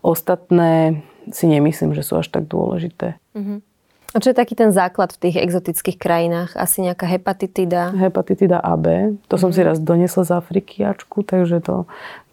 ostatné 0.00 1.04
si 1.28 1.44
nemyslím, 1.44 1.92
že 1.92 2.00
sú 2.00 2.16
až 2.16 2.32
tak 2.32 2.48
dôležité. 2.48 3.20
Mm-hmm. 3.36 3.58
A 4.16 4.24
čo 4.24 4.32
je 4.32 4.40
taký 4.40 4.56
ten 4.56 4.72
základ 4.72 5.12
v 5.12 5.28
tých 5.28 5.36
exotických 5.36 6.00
krajinách? 6.00 6.56
Asi 6.56 6.80
nejaká 6.80 7.04
hepatitida? 7.04 7.92
Hepatitida 7.92 8.56
AB. 8.56 9.20
To 9.28 9.36
som 9.36 9.52
si 9.52 9.60
mhm. 9.60 9.66
raz 9.68 9.76
donesla 9.84 10.24
z 10.24 10.32
Afriky 10.32 10.80
ačku, 10.80 11.20
takže 11.20 11.60
to, 11.60 11.84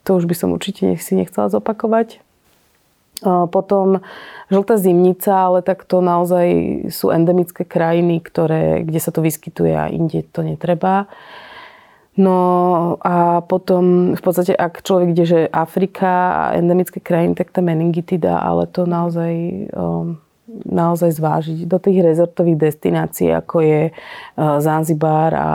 to 0.08 0.16
už 0.16 0.24
by 0.24 0.36
som 0.40 0.56
určite 0.56 0.88
si 0.96 1.14
nechcela 1.20 1.52
zopakovať. 1.52 2.24
Potom 3.52 4.06
žltá 4.54 4.78
zimnica, 4.78 5.34
ale 5.34 5.60
tak 5.66 5.84
to 5.90 6.00
naozaj 6.00 6.48
sú 6.94 7.10
endemické 7.10 7.66
krajiny, 7.66 8.22
ktoré, 8.22 8.86
kde 8.86 9.00
sa 9.02 9.10
to 9.10 9.26
vyskytuje 9.26 9.74
a 9.74 9.90
inde 9.90 10.24
to 10.30 10.46
netreba. 10.46 11.10
No 12.16 12.38
a 13.04 13.44
potom 13.44 14.16
v 14.16 14.22
podstate, 14.24 14.56
ak 14.56 14.88
človek 14.88 15.12
ide, 15.12 15.26
že 15.28 15.40
Afrika 15.52 16.32
a 16.32 16.44
endemické 16.56 17.04
krajiny, 17.04 17.36
tak 17.36 17.52
tá 17.52 17.60
meningitida, 17.60 18.40
ale 18.40 18.72
to 18.72 18.88
naozaj 18.88 19.34
um, 19.76 20.24
naozaj 20.48 21.12
zvážiť 21.12 21.68
do 21.68 21.78
tých 21.82 22.00
rezortových 22.06 22.72
destinácií, 22.72 23.34
ako 23.34 23.58
je 23.66 23.82
e, 23.90 23.92
Zanzibar 24.38 25.32
a 25.36 25.50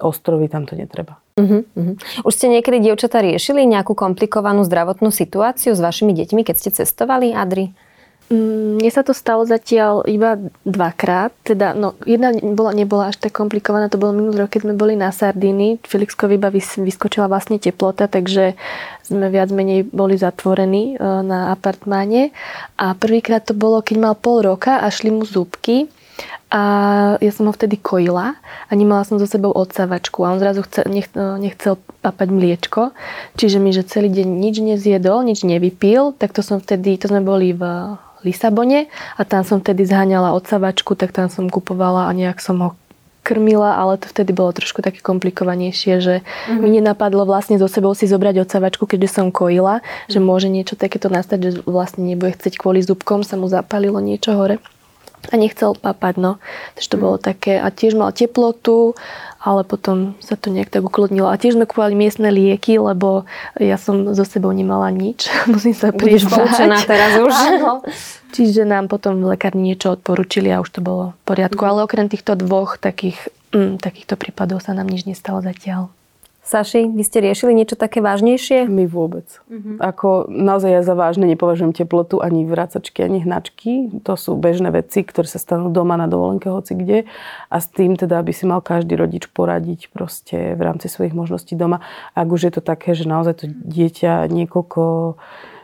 ostrovy, 0.00 0.48
tam 0.48 0.64
to 0.64 0.78
netreba. 0.78 1.18
Uh-huh, 1.40 1.64
uh-huh. 1.64 1.96
Už 2.28 2.32
ste 2.36 2.52
niekedy, 2.52 2.84
dievčatá, 2.84 3.24
riešili 3.24 3.64
nejakú 3.64 3.96
komplikovanú 3.96 4.60
zdravotnú 4.68 5.08
situáciu 5.08 5.72
s 5.72 5.80
vašimi 5.80 6.12
deťmi, 6.12 6.44
keď 6.44 6.56
ste 6.60 6.70
cestovali, 6.84 7.32
Adri? 7.32 7.72
Mm, 8.30 8.78
mne 8.78 8.90
sa 8.94 9.02
to 9.02 9.10
stalo 9.10 9.42
zatiaľ 9.42 10.06
iba 10.06 10.38
dvakrát. 10.62 11.34
Teda, 11.42 11.74
no, 11.74 11.98
jedna 12.06 12.30
bola, 12.54 12.70
nebola 12.70 13.10
až 13.10 13.18
tak 13.18 13.34
komplikovaná, 13.34 13.90
to 13.90 13.98
bolo 13.98 14.14
minulý 14.14 14.46
rok, 14.46 14.54
keď 14.54 14.70
sme 14.70 14.74
boli 14.78 14.94
na 14.94 15.10
Sardíny. 15.10 15.82
Felixkovi 15.82 16.38
iba 16.38 16.46
vyskočila 16.54 17.26
vlastne 17.26 17.58
teplota, 17.58 18.06
takže 18.06 18.54
sme 19.02 19.26
viac 19.34 19.50
menej 19.50 19.82
boli 19.90 20.14
zatvorení 20.14 20.94
e, 20.94 20.96
na 21.26 21.50
apartmáne. 21.50 22.30
A 22.78 22.94
prvýkrát 22.94 23.42
to 23.42 23.50
bolo, 23.50 23.82
keď 23.82 23.96
mal 23.98 24.14
pol 24.14 24.46
roka 24.46 24.78
a 24.78 24.86
šli 24.94 25.10
mu 25.10 25.26
zúbky. 25.26 25.90
A 26.50 26.62
ja 27.22 27.30
som 27.30 27.46
ho 27.46 27.52
vtedy 27.54 27.78
kojila 27.78 28.34
a 28.66 28.72
nemala 28.74 29.06
som 29.06 29.22
so 29.22 29.26
sebou 29.28 29.54
odsavačku 29.54 30.26
a 30.26 30.34
on 30.34 30.42
zrazu 30.42 30.66
chcel, 30.66 30.90
nech, 30.90 31.06
e, 31.14 31.38
nechcel 31.38 31.78
papať 32.02 32.28
mliečko. 32.34 32.90
Čiže 33.38 33.62
mi, 33.62 33.70
že 33.70 33.86
celý 33.86 34.10
deň 34.10 34.26
nič 34.26 34.58
nezjedol, 34.58 35.22
nič 35.22 35.46
nevypil, 35.46 36.10
tak 36.18 36.34
to 36.34 36.42
som 36.42 36.58
vtedy, 36.58 36.98
to 36.98 37.06
sme 37.06 37.22
boli 37.22 37.54
v 37.54 37.62
Lisabone 38.26 38.90
a 39.16 39.22
tam 39.22 39.46
som 39.46 39.62
vtedy 39.62 39.86
zháňala 39.86 40.34
odsavačku, 40.34 40.98
tak 40.98 41.14
tam 41.14 41.30
som 41.30 41.46
kupovala 41.46 42.10
a 42.10 42.12
nejak 42.12 42.42
som 42.42 42.58
ho 42.60 42.70
krmila, 43.22 43.76
ale 43.76 44.00
to 44.00 44.08
vtedy 44.08 44.32
bolo 44.32 44.50
trošku 44.50 44.80
také 44.80 45.04
komplikovanejšie, 45.04 45.94
že 46.00 46.14
mm-hmm. 46.24 46.58
mi 46.58 46.68
nenapadlo 46.80 47.28
vlastne 47.28 47.60
so 47.60 47.68
sebou 47.68 47.92
si 47.92 48.08
zobrať 48.08 48.42
odsavačku, 48.42 48.88
keďže 48.88 49.20
som 49.20 49.26
kojila, 49.28 49.80
mm-hmm. 49.80 50.10
že 50.10 50.18
môže 50.18 50.48
niečo 50.48 50.74
takéto 50.74 51.12
nastať, 51.12 51.38
že 51.38 51.50
vlastne 51.68 52.02
nebude 52.02 52.34
chcieť 52.34 52.56
kvôli 52.56 52.80
zubkom, 52.80 53.22
sa 53.22 53.36
mu 53.36 53.46
zapálilo 53.46 54.00
niečo 54.00 54.34
hore 54.34 54.58
a 55.28 55.34
nechcel 55.36 55.76
papať, 55.76 56.14
no. 56.16 56.40
Takže 56.74 56.88
to 56.88 56.96
mm. 56.96 57.02
bolo 57.04 57.16
také, 57.20 57.60
a 57.60 57.68
tiež 57.68 57.92
mal 57.92 58.16
teplotu 58.16 58.96
ale 59.40 59.64
potom 59.64 60.20
sa 60.20 60.36
to 60.36 60.52
nejak 60.52 60.68
tak 60.68 60.84
ukludnilo. 60.84 61.32
A 61.32 61.40
tiež 61.40 61.56
sme 61.56 61.64
kúpali 61.64 61.96
miestne 61.96 62.28
lieky, 62.28 62.76
lebo 62.76 63.24
ja 63.56 63.80
som 63.80 64.12
so 64.12 64.24
sebou 64.28 64.52
nemala 64.52 64.92
nič. 64.92 65.32
Musím 65.52 65.72
sa 65.72 65.96
priznať. 65.96 66.84
teraz 66.84 67.16
už. 67.16 67.32
Áno. 67.56 67.80
Čiže 68.30 68.68
nám 68.68 68.86
potom 68.86 69.18
v 69.18 69.34
lekárni 69.34 69.72
niečo 69.72 69.96
odporučili 69.96 70.52
a 70.52 70.60
už 70.60 70.70
to 70.70 70.80
bolo 70.84 71.16
v 71.24 71.34
poriadku. 71.34 71.62
Ale 71.64 71.82
okrem 71.82 72.06
týchto 72.06 72.36
dvoch 72.36 72.76
takých, 72.76 73.16
mm, 73.56 73.80
takýchto 73.80 74.20
prípadov 74.20 74.60
sa 74.60 74.76
nám 74.76 74.86
nič 74.86 75.08
nestalo 75.08 75.40
zatiaľ. 75.40 75.88
Saši, 76.50 76.90
vy 76.90 77.06
ste 77.06 77.22
riešili 77.22 77.54
niečo 77.54 77.78
také 77.78 78.02
vážnejšie? 78.02 78.66
My 78.66 78.90
vôbec. 78.90 79.38
Uh-huh. 79.46 79.78
Ako 79.78 80.26
naozaj 80.26 80.70
ja 80.74 80.82
za 80.82 80.98
vážne 80.98 81.30
nepovažujem 81.30 81.70
teplotu 81.70 82.18
ani 82.18 82.42
vracačky, 82.42 83.06
ani 83.06 83.22
hnačky. 83.22 84.02
To 84.02 84.18
sú 84.18 84.34
bežné 84.34 84.74
veci, 84.74 85.06
ktoré 85.06 85.30
sa 85.30 85.38
stanú 85.38 85.70
doma 85.70 85.94
na 85.94 86.10
dovolenke 86.10 86.50
hoci 86.50 86.74
kde. 86.74 86.98
A 87.54 87.56
s 87.62 87.70
tým 87.70 87.94
teda 87.94 88.18
by 88.18 88.34
si 88.34 88.50
mal 88.50 88.58
každý 88.66 88.98
rodič 88.98 89.30
poradiť 89.30 89.94
proste 89.94 90.58
v 90.58 90.60
rámci 90.66 90.90
svojich 90.90 91.14
možností 91.14 91.54
doma. 91.54 91.86
Ak 92.18 92.26
už 92.26 92.50
je 92.50 92.52
to 92.58 92.62
také, 92.66 92.98
že 92.98 93.06
naozaj 93.06 93.46
to 93.46 93.46
dieťa 93.46 94.26
niekoľko 94.26 95.14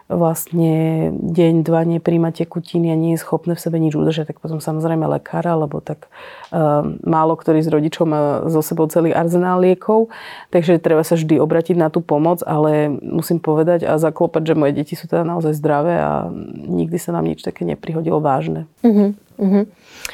vlastne 0.07 1.11
deň, 1.19 1.67
dva 1.67 1.83
nepríjma 1.83 2.31
tekutiny 2.31 2.95
a 2.95 2.97
nie 2.97 3.19
je 3.19 3.23
schopné 3.27 3.59
v 3.59 3.63
sebe 3.63 3.83
nič 3.83 3.99
udržať, 3.99 4.31
tak 4.31 4.39
potom 4.39 4.63
samozrejme 4.63 5.03
lekára, 5.19 5.59
lebo 5.59 5.83
tak 5.83 6.07
uh, 6.55 6.87
málo 7.03 7.35
ktorý 7.35 7.59
z 7.59 7.73
rodičov 7.75 8.05
má 8.07 8.23
so 8.47 8.63
sebou 8.63 8.87
celý 8.87 9.11
arzenál 9.11 9.59
liekov, 9.59 10.15
takže 10.55 10.79
treba 10.79 11.03
sa 11.03 11.19
vždy 11.19 11.43
obratiť 11.43 11.75
na 11.75 11.91
tú 11.91 12.07
pomoc, 12.07 12.39
ale 12.47 12.87
musím 13.03 13.43
povedať 13.43 13.83
a 13.83 13.99
zaklopať, 13.99 14.55
že 14.55 14.55
moje 14.55 14.73
deti 14.79 14.95
sú 14.95 15.11
teda 15.11 15.27
naozaj 15.27 15.59
zdravé 15.59 15.99
a 15.99 16.31
nikdy 16.71 16.97
sa 17.03 17.11
nám 17.11 17.27
nič 17.27 17.43
také 17.43 17.67
neprihodilo 17.67 18.23
vážne. 18.23 18.71
Uh-huh. 18.87 19.11
Uh-huh. 19.37 19.65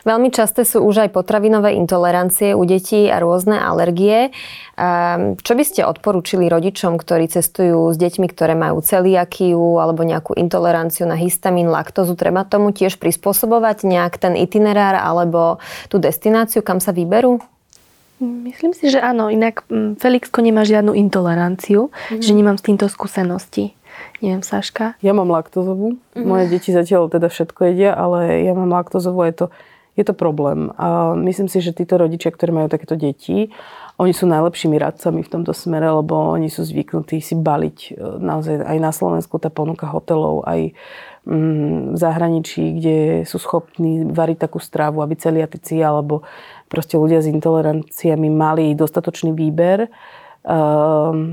Veľmi 0.03 0.35
časté 0.35 0.67
sú 0.67 0.83
už 0.83 1.07
aj 1.07 1.11
potravinové 1.15 1.79
intolerancie 1.79 2.59
u 2.59 2.63
detí 2.67 3.07
a 3.07 3.23
rôzne 3.23 3.55
alergie. 3.55 4.35
Um, 4.75 5.39
čo 5.39 5.55
by 5.55 5.63
ste 5.63 5.87
odporúčili 5.87 6.51
rodičom, 6.51 6.99
ktorí 6.99 7.31
cestujú 7.31 7.93
s 7.93 7.97
deťmi, 8.01 8.27
ktoré 8.27 8.59
majú 8.59 8.83
celiakiu 8.83 9.79
alebo 9.79 10.03
nejakú 10.03 10.35
intoleranciu 10.35 11.07
na 11.07 11.15
histamín, 11.15 11.71
laktózu? 11.71 12.19
Treba 12.19 12.43
tomu 12.43 12.75
tiež 12.75 12.99
prispôsobovať 12.99 13.87
nejak 13.87 14.19
ten 14.19 14.35
itinerár 14.35 14.99
alebo 14.99 15.63
tú 15.87 16.03
destináciu, 16.03 16.65
kam 16.65 16.83
sa 16.83 16.91
vyberú? 16.91 17.39
Myslím 18.23 18.71
si, 18.71 18.87
že 18.87 19.03
áno. 19.03 19.29
Inak 19.35 19.67
mm, 19.67 19.99
Felixko 19.99 20.39
nemá 20.47 20.63
žiadnu 20.63 20.95
intoleranciu, 20.95 21.91
mm. 21.91 22.23
že 22.23 22.33
nemám 22.33 22.55
s 22.55 22.63
týmto 22.63 22.87
skúsenosti. 22.87 23.75
Neviem, 24.23 24.43
Saška? 24.43 24.95
Ja 25.03 25.13
mám 25.13 25.31
laktozovú. 25.31 25.99
Mm-hmm. 26.15 26.25
Moje 26.27 26.45
deti 26.51 26.71
zatiaľ 26.71 27.11
teda 27.11 27.27
všetko 27.27 27.75
jedia, 27.75 27.91
ale 27.95 28.47
ja 28.47 28.53
mám 28.55 28.71
laktozovú 28.71 29.27
je 29.27 29.35
to, 29.35 29.47
je 29.99 30.05
to 30.07 30.15
problém. 30.17 30.73
A 30.81 31.13
myslím 31.19 31.51
si, 31.51 31.61
že 31.61 31.77
títo 31.77 32.01
rodičia, 32.01 32.33
ktorí 32.33 32.55
majú 32.55 32.69
takéto 32.73 32.97
deti, 32.97 33.53
oni 34.01 34.17
sú 34.17 34.25
najlepšími 34.25 34.77
radcami 34.81 35.21
v 35.21 35.33
tomto 35.33 35.53
smere, 35.53 35.85
lebo 35.87 36.33
oni 36.33 36.49
sú 36.49 36.65
zvyknutí 36.65 37.21
si 37.21 37.37
baliť 37.37 37.79
e, 37.87 37.91
naozaj 38.19 38.65
aj 38.65 38.79
na 38.81 38.91
Slovensku 38.91 39.37
tá 39.37 39.53
ponuka 39.53 39.85
hotelov, 39.85 40.49
aj 40.49 40.73
mm, 41.29 41.93
v 41.93 41.97
zahraničí, 42.01 42.63
kde 42.81 42.97
sú 43.29 43.37
schopní 43.37 44.09
variť 44.09 44.49
takú 44.49 44.59
strávu, 44.59 45.05
aby 45.05 45.15
celiatici 45.21 45.85
alebo 45.85 46.25
proste 46.73 46.97
ľudia 46.97 47.21
s 47.21 47.29
intoleranciami 47.29 48.33
mali 48.33 48.73
dostatočný 48.73 49.37
výber 49.37 49.93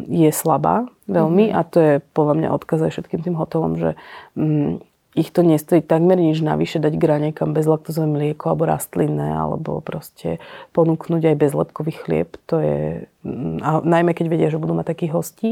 je 0.10 0.30
slabá 0.30 0.86
veľmi 1.10 1.50
mm-hmm. 1.50 1.58
a 1.58 1.62
to 1.66 1.78
je 1.82 1.94
podľa 2.14 2.36
mňa 2.38 2.50
odkaz 2.54 2.80
aj 2.86 2.92
všetkým 2.94 3.26
tým 3.26 3.36
hotelom, 3.38 3.74
že 3.82 3.90
mm, 4.38 4.89
ich 5.18 5.34
to 5.34 5.42
nestojí 5.42 5.82
takmer 5.82 6.22
nič 6.22 6.38
navyše 6.46 6.78
dať 6.78 6.94
niekam 6.94 7.58
bezlaktozové 7.58 8.06
mlieko 8.06 8.54
alebo 8.54 8.70
rastlinné 8.70 9.34
alebo 9.34 9.82
proste 9.82 10.38
ponúknuť 10.78 11.34
aj 11.34 11.36
bezlepkový 11.36 11.94
chlieb. 11.98 12.30
To 12.54 12.62
je, 12.62 13.10
mm, 13.26 13.58
a 13.66 13.70
najmä 13.82 14.14
keď 14.14 14.26
vedia, 14.30 14.54
že 14.54 14.62
budú 14.62 14.78
mať 14.78 14.94
takých 14.94 15.14
hostí. 15.18 15.50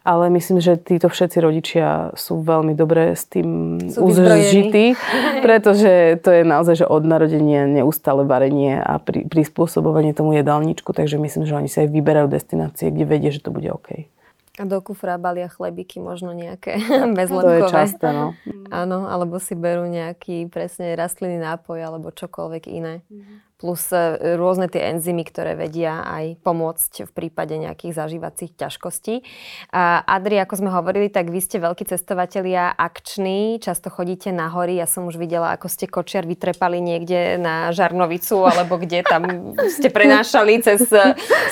Ale 0.00 0.32
myslím, 0.32 0.64
že 0.64 0.80
títo 0.80 1.12
všetci 1.12 1.38
rodičia 1.44 2.16
sú 2.16 2.40
veľmi 2.40 2.72
dobre 2.72 3.12
s 3.12 3.28
tým 3.28 3.76
uzžití, 4.00 4.96
pretože 5.44 6.16
to 6.24 6.40
je 6.40 6.42
naozaj, 6.42 6.82
že 6.82 6.86
od 6.88 7.04
narodenia 7.04 7.68
neustále 7.68 8.24
varenie 8.24 8.80
a 8.80 8.96
pri, 8.96 9.28
prispôsobovanie 9.28 10.16
tomu 10.16 10.32
jedálničku, 10.40 10.96
takže 10.96 11.20
myslím, 11.20 11.44
že 11.44 11.52
oni 11.52 11.68
sa 11.68 11.84
aj 11.84 11.92
vyberajú 11.92 12.32
destinácie, 12.32 12.88
kde 12.88 13.04
vedia, 13.04 13.28
že 13.28 13.44
to 13.44 13.52
bude 13.52 13.68
OK. 13.68 14.08
A 14.60 14.68
do 14.68 14.84
kufra 14.84 15.16
balia 15.16 15.48
chlebiky, 15.48 16.04
možno 16.04 16.36
nejaké 16.36 16.76
bezlepkové. 17.16 17.64
To 17.64 17.72
je 17.72 17.72
časté, 17.72 18.06
no. 18.12 18.36
Áno, 18.68 19.08
alebo 19.08 19.40
si 19.40 19.56
berú 19.56 19.88
nejaký 19.88 20.52
presne 20.52 20.92
rastlinný 20.92 21.40
nápoj 21.40 21.80
alebo 21.80 22.12
čokoľvek 22.12 22.64
iné. 22.68 23.00
Mm-hmm 23.08 23.50
plus 23.60 23.92
e, 23.92 24.16
rôzne 24.40 24.72
tie 24.72 24.96
enzymy, 24.96 25.28
ktoré 25.28 25.52
vedia 25.52 26.00
aj 26.00 26.40
pomôcť 26.40 27.04
v 27.04 27.12
prípade 27.12 27.52
nejakých 27.60 27.92
zažívacích 27.92 28.56
ťažkostí. 28.56 29.20
A 29.76 30.00
Adri, 30.08 30.40
ako 30.40 30.64
sme 30.64 30.72
hovorili, 30.72 31.12
tak 31.12 31.28
vy 31.28 31.44
ste 31.44 31.60
veľkí 31.60 31.84
cestovatelia, 31.84 32.72
akční, 32.72 33.60
často 33.60 33.92
chodíte 33.92 34.32
na 34.32 34.48
hory. 34.48 34.80
Ja 34.80 34.88
som 34.88 35.04
už 35.04 35.20
videla, 35.20 35.52
ako 35.52 35.68
ste 35.68 35.84
kočiar 35.84 36.24
vytrepali 36.24 36.80
niekde 36.80 37.36
na 37.36 37.68
Žarnovicu, 37.76 38.48
alebo 38.48 38.80
kde 38.80 39.04
tam 39.04 39.52
ste 39.76 39.92
prenášali 39.92 40.64
cez 40.64 40.88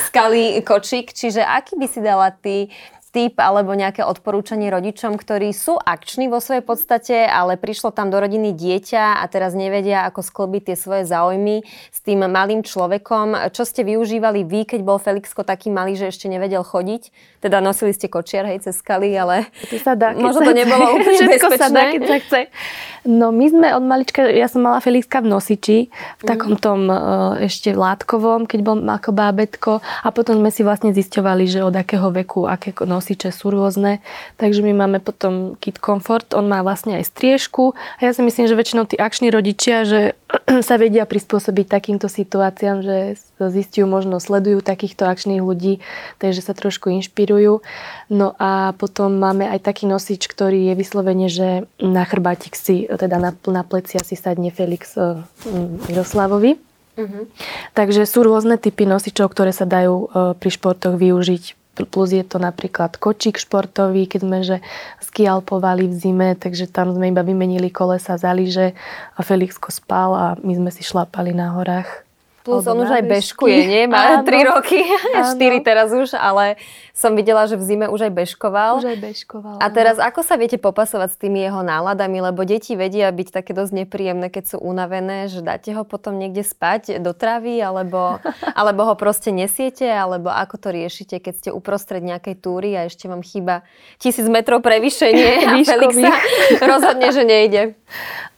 skaly 0.09 0.65
kočík. 0.65 1.13
Čiže 1.13 1.45
aký 1.45 1.77
by 1.77 1.87
si 1.93 2.01
dala 2.01 2.33
ty 2.33 2.73
tip 3.09 3.41
alebo 3.41 3.73
nejaké 3.73 4.05
odporúčanie 4.05 4.69
rodičom, 4.69 5.17
ktorí 5.17 5.51
sú 5.57 5.81
akční 5.81 6.29
vo 6.29 6.39
svojej 6.39 6.65
podstate, 6.65 7.17
ale 7.25 7.57
prišlo 7.57 7.91
tam 7.91 8.13
do 8.13 8.21
rodiny 8.21 8.53
dieťa 8.53 9.21
a 9.21 9.25
teraz 9.27 9.57
nevedia, 9.57 10.05
ako 10.05 10.21
sklbiť 10.21 10.63
tie 10.73 10.77
svoje 10.77 11.03
záujmy 11.09 11.65
s 11.93 11.99
tým 12.05 12.25
malým 12.29 12.61
človekom. 12.61 13.51
Čo 13.53 13.65
ste 13.65 13.83
využívali 13.83 14.45
vy, 14.45 14.69
keď 14.69 14.81
bol 14.85 15.01
Felixko 15.01 15.43
taký 15.43 15.73
malý, 15.73 15.97
že 15.97 16.13
ešte 16.13 16.29
nevedel 16.29 16.61
chodiť? 16.61 17.11
Teda 17.41 17.63
nosili 17.63 17.95
ste 17.95 18.11
kočiar, 18.11 18.45
hej, 18.51 18.67
cez 18.67 18.83
skaly, 18.83 19.15
ale 19.15 19.49
to 19.71 19.79
sa 19.79 19.95
dá, 19.95 20.13
možno 20.13 20.45
to 20.45 20.53
nebolo 20.53 20.85
úplne 20.99 21.21
Všetko 21.25 21.49
bezpečné. 21.49 21.61
sa 21.61 21.69
dá, 21.71 21.83
keď 21.95 22.03
sa 22.05 22.17
chce. 22.21 22.41
No 23.09 23.33
my 23.33 23.47
sme 23.49 23.69
od 23.73 23.85
malička, 23.87 24.27
ja 24.27 24.51
som 24.51 24.67
mala 24.67 24.83
Felixka 24.83 25.25
v 25.25 25.31
nosiči, 25.33 25.79
v 26.21 26.23
takom 26.27 26.59
tom 26.59 26.91
uh, 26.91 27.39
ešte 27.41 27.73
látkovom, 27.73 28.45
keď 28.45 28.61
bol 28.61 28.77
ako 28.85 29.11
bábetko 29.15 29.73
a 29.81 30.09
potom 30.11 30.43
sme 30.43 30.51
si 30.51 30.67
vlastne 30.67 30.91
zisťovali, 30.93 31.45
že 31.47 31.65
od 31.65 31.73
akého 31.73 32.11
veku, 32.11 32.45
aké 32.45 32.75
nosiče 32.99 33.31
sú 33.31 33.55
rôzne. 33.55 34.03
Takže 34.43 34.67
my 34.67 34.75
máme 34.75 34.99
potom 34.99 35.55
Kit 35.63 35.79
Comfort, 35.79 36.35
on 36.35 36.51
má 36.51 36.67
vlastne 36.67 36.99
aj 36.99 37.15
striežku 37.15 37.79
a 37.97 38.01
ja 38.03 38.11
si 38.11 38.27
myslím, 38.27 38.51
že 38.51 38.59
väčšinou 38.59 38.91
tí 38.91 38.99
akční 38.99 39.31
rodičia, 39.31 39.87
že 39.87 40.19
sa 40.67 40.75
vedia 40.77 41.07
prispôsobiť 41.07 41.67
takýmto 41.71 42.11
situáciám, 42.11 42.83
že 42.83 42.97
zistiu, 43.47 43.87
možno 43.87 44.19
sledujú 44.19 44.59
takýchto 44.67 45.07
akčných 45.07 45.39
ľudí, 45.39 45.79
takže 46.19 46.43
sa 46.43 46.59
trošku 46.59 46.91
inšpirujú. 46.91 47.63
No 48.11 48.35
a 48.43 48.75
potom 48.75 49.15
máme 49.15 49.47
aj 49.47 49.63
taký 49.63 49.87
nosič, 49.87 50.27
ktorý 50.27 50.73
je 50.73 50.75
vyslovene, 50.75 51.31
že 51.31 51.71
na 51.79 52.03
chrbátik 52.03 52.59
si 52.59 52.91
teda 52.91 53.23
na, 53.23 53.31
na 53.47 53.63
plecia 53.63 54.03
si 54.03 54.19
sadne 54.19 54.51
Felix 54.51 54.99
uh, 54.99 55.23
Miroslavovi. 55.87 56.59
Uh-huh. 56.99 57.31
Takže 57.79 58.03
sú 58.11 58.27
rôzne 58.27 58.59
typy 58.59 58.83
nosičov, 58.83 59.31
ktoré 59.31 59.55
sa 59.55 59.63
dajú 59.63 60.11
uh, 60.11 60.35
pri 60.35 60.51
športoch 60.51 60.99
využiť. 60.99 61.58
Plus 61.87 62.11
je 62.11 62.25
to 62.27 62.43
napríklad 62.43 62.99
kočík 62.99 63.39
športový, 63.39 64.11
keď 64.11 64.21
sme 64.25 64.39
že 64.43 64.57
skialpovali 65.05 65.87
v 65.87 65.95
zime, 65.95 66.29
takže 66.35 66.67
tam 66.67 66.91
sme 66.91 67.13
iba 67.15 67.23
vymenili 67.23 67.71
kolesa 67.71 68.19
za 68.19 68.35
lyže 68.35 68.75
a 69.15 69.21
Felixko 69.23 69.71
spal 69.71 70.11
a 70.17 70.27
my 70.41 70.57
sme 70.57 70.71
si 70.73 70.83
šlapali 70.83 71.37
na 71.37 71.55
horách. 71.55 72.08
Plus 72.49 72.65
on 72.65 72.81
už 72.81 72.91
aj 72.97 73.05
bežkuje, 73.05 73.59
nie? 73.69 73.83
Má 73.85 74.25
3 74.25 74.51
roky, 74.57 74.81
4 75.13 75.37
teraz 75.61 75.93
už, 75.93 76.17
ale 76.17 76.57
som 76.97 77.15
videla, 77.15 77.47
že 77.47 77.55
v 77.55 77.63
zime 77.63 77.87
už 77.87 78.09
aj 78.09 78.13
bežkoval. 78.17 78.83
Už 78.83 78.91
aj 78.91 78.99
bežkoval. 78.99 79.57
A 79.63 79.67
teraz 79.71 80.01
ako 80.01 80.25
sa 80.25 80.35
viete 80.35 80.57
popasovať 80.57 81.15
s 81.15 81.21
tými 81.21 81.45
jeho 81.45 81.63
náladami, 81.63 82.19
lebo 82.19 82.43
deti 82.43 82.75
vedia 82.75 83.07
byť 83.13 83.29
také 83.31 83.53
dosť 83.55 83.85
nepríjemné, 83.85 84.33
keď 84.33 84.57
sú 84.57 84.57
unavené, 84.59 85.31
že 85.31 85.45
dáte 85.45 85.71
ho 85.77 85.87
potom 85.87 86.19
niekde 86.19 86.43
spať 86.43 86.99
do 86.99 87.15
travy, 87.15 87.63
alebo, 87.63 88.19
alebo 88.59 88.89
ho 88.89 88.95
proste 88.99 89.31
nesiete, 89.31 89.87
alebo 89.87 90.33
ako 90.33 90.59
to 90.59 90.69
riešite, 90.75 91.23
keď 91.23 91.35
ste 91.39 91.51
uprostred 91.55 92.03
nejakej 92.03 92.35
túry 92.41 92.75
a 92.75 92.89
ešte 92.91 93.07
vám 93.07 93.23
chýba 93.23 93.63
tisíc 94.01 94.27
metrov 94.27 94.65
prevýšenie 94.65 95.47
a 95.47 95.53
Felixa 95.63 96.11
rozhodne, 96.65 97.09
že 97.15 97.23
nejde. 97.23 97.63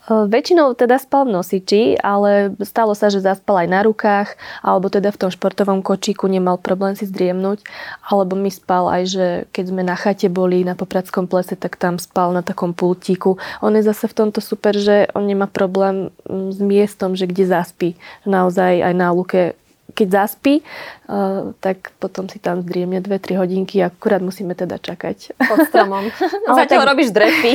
Väčšinou 0.09 0.73
teda 0.73 0.97
spal 0.97 1.29
v 1.29 1.37
nosiči, 1.37 1.93
ale 2.01 2.57
stalo 2.65 2.97
sa, 2.97 3.13
že 3.13 3.21
zaspal 3.21 3.65
aj 3.65 3.69
na 3.69 3.79
rukách, 3.85 4.33
alebo 4.65 4.89
teda 4.89 5.13
v 5.13 5.19
tom 5.21 5.29
športovom 5.29 5.85
kočíku 5.85 6.25
nemal 6.25 6.57
problém 6.57 6.97
si 6.97 7.05
zdriemnúť, 7.05 7.61
alebo 8.09 8.33
mi 8.33 8.49
spal 8.49 8.89
aj, 8.89 9.03
že 9.05 9.27
keď 9.53 9.65
sme 9.69 9.85
na 9.85 9.93
chate 9.93 10.25
boli 10.25 10.65
na 10.65 10.73
Popradskom 10.73 11.29
plese, 11.29 11.53
tak 11.53 11.77
tam 11.77 12.01
spal 12.01 12.33
na 12.33 12.41
takom 12.41 12.73
pultíku. 12.73 13.37
On 13.61 13.69
je 13.77 13.85
zase 13.85 14.09
v 14.09 14.17
tomto 14.25 14.41
super, 14.41 14.73
že 14.73 15.05
on 15.13 15.29
nemá 15.29 15.45
problém 15.45 16.09
mm, 16.25 16.49
s 16.49 16.59
miestom, 16.65 17.13
že 17.13 17.29
kde 17.29 17.45
zaspí. 17.45 17.89
Naozaj 18.25 18.81
aj 18.81 18.93
na 18.97 19.13
luke 19.13 19.53
keď 19.91 20.07
zaspí, 20.23 20.63
uh, 20.63 21.51
tak 21.59 21.91
potom 21.99 22.31
si 22.31 22.39
tam 22.39 22.63
zdriemne 22.63 23.03
2-3 23.03 23.35
hodinky 23.35 23.83
a 23.83 23.91
akurát 23.91 24.23
musíme 24.23 24.55
teda 24.55 24.79
čakať. 24.79 25.35
Pod 25.35 25.67
stromom. 25.67 26.07
Zatiaľ 26.59 26.81
tak... 26.87 26.89
robíš 26.95 27.09
drepy, 27.11 27.53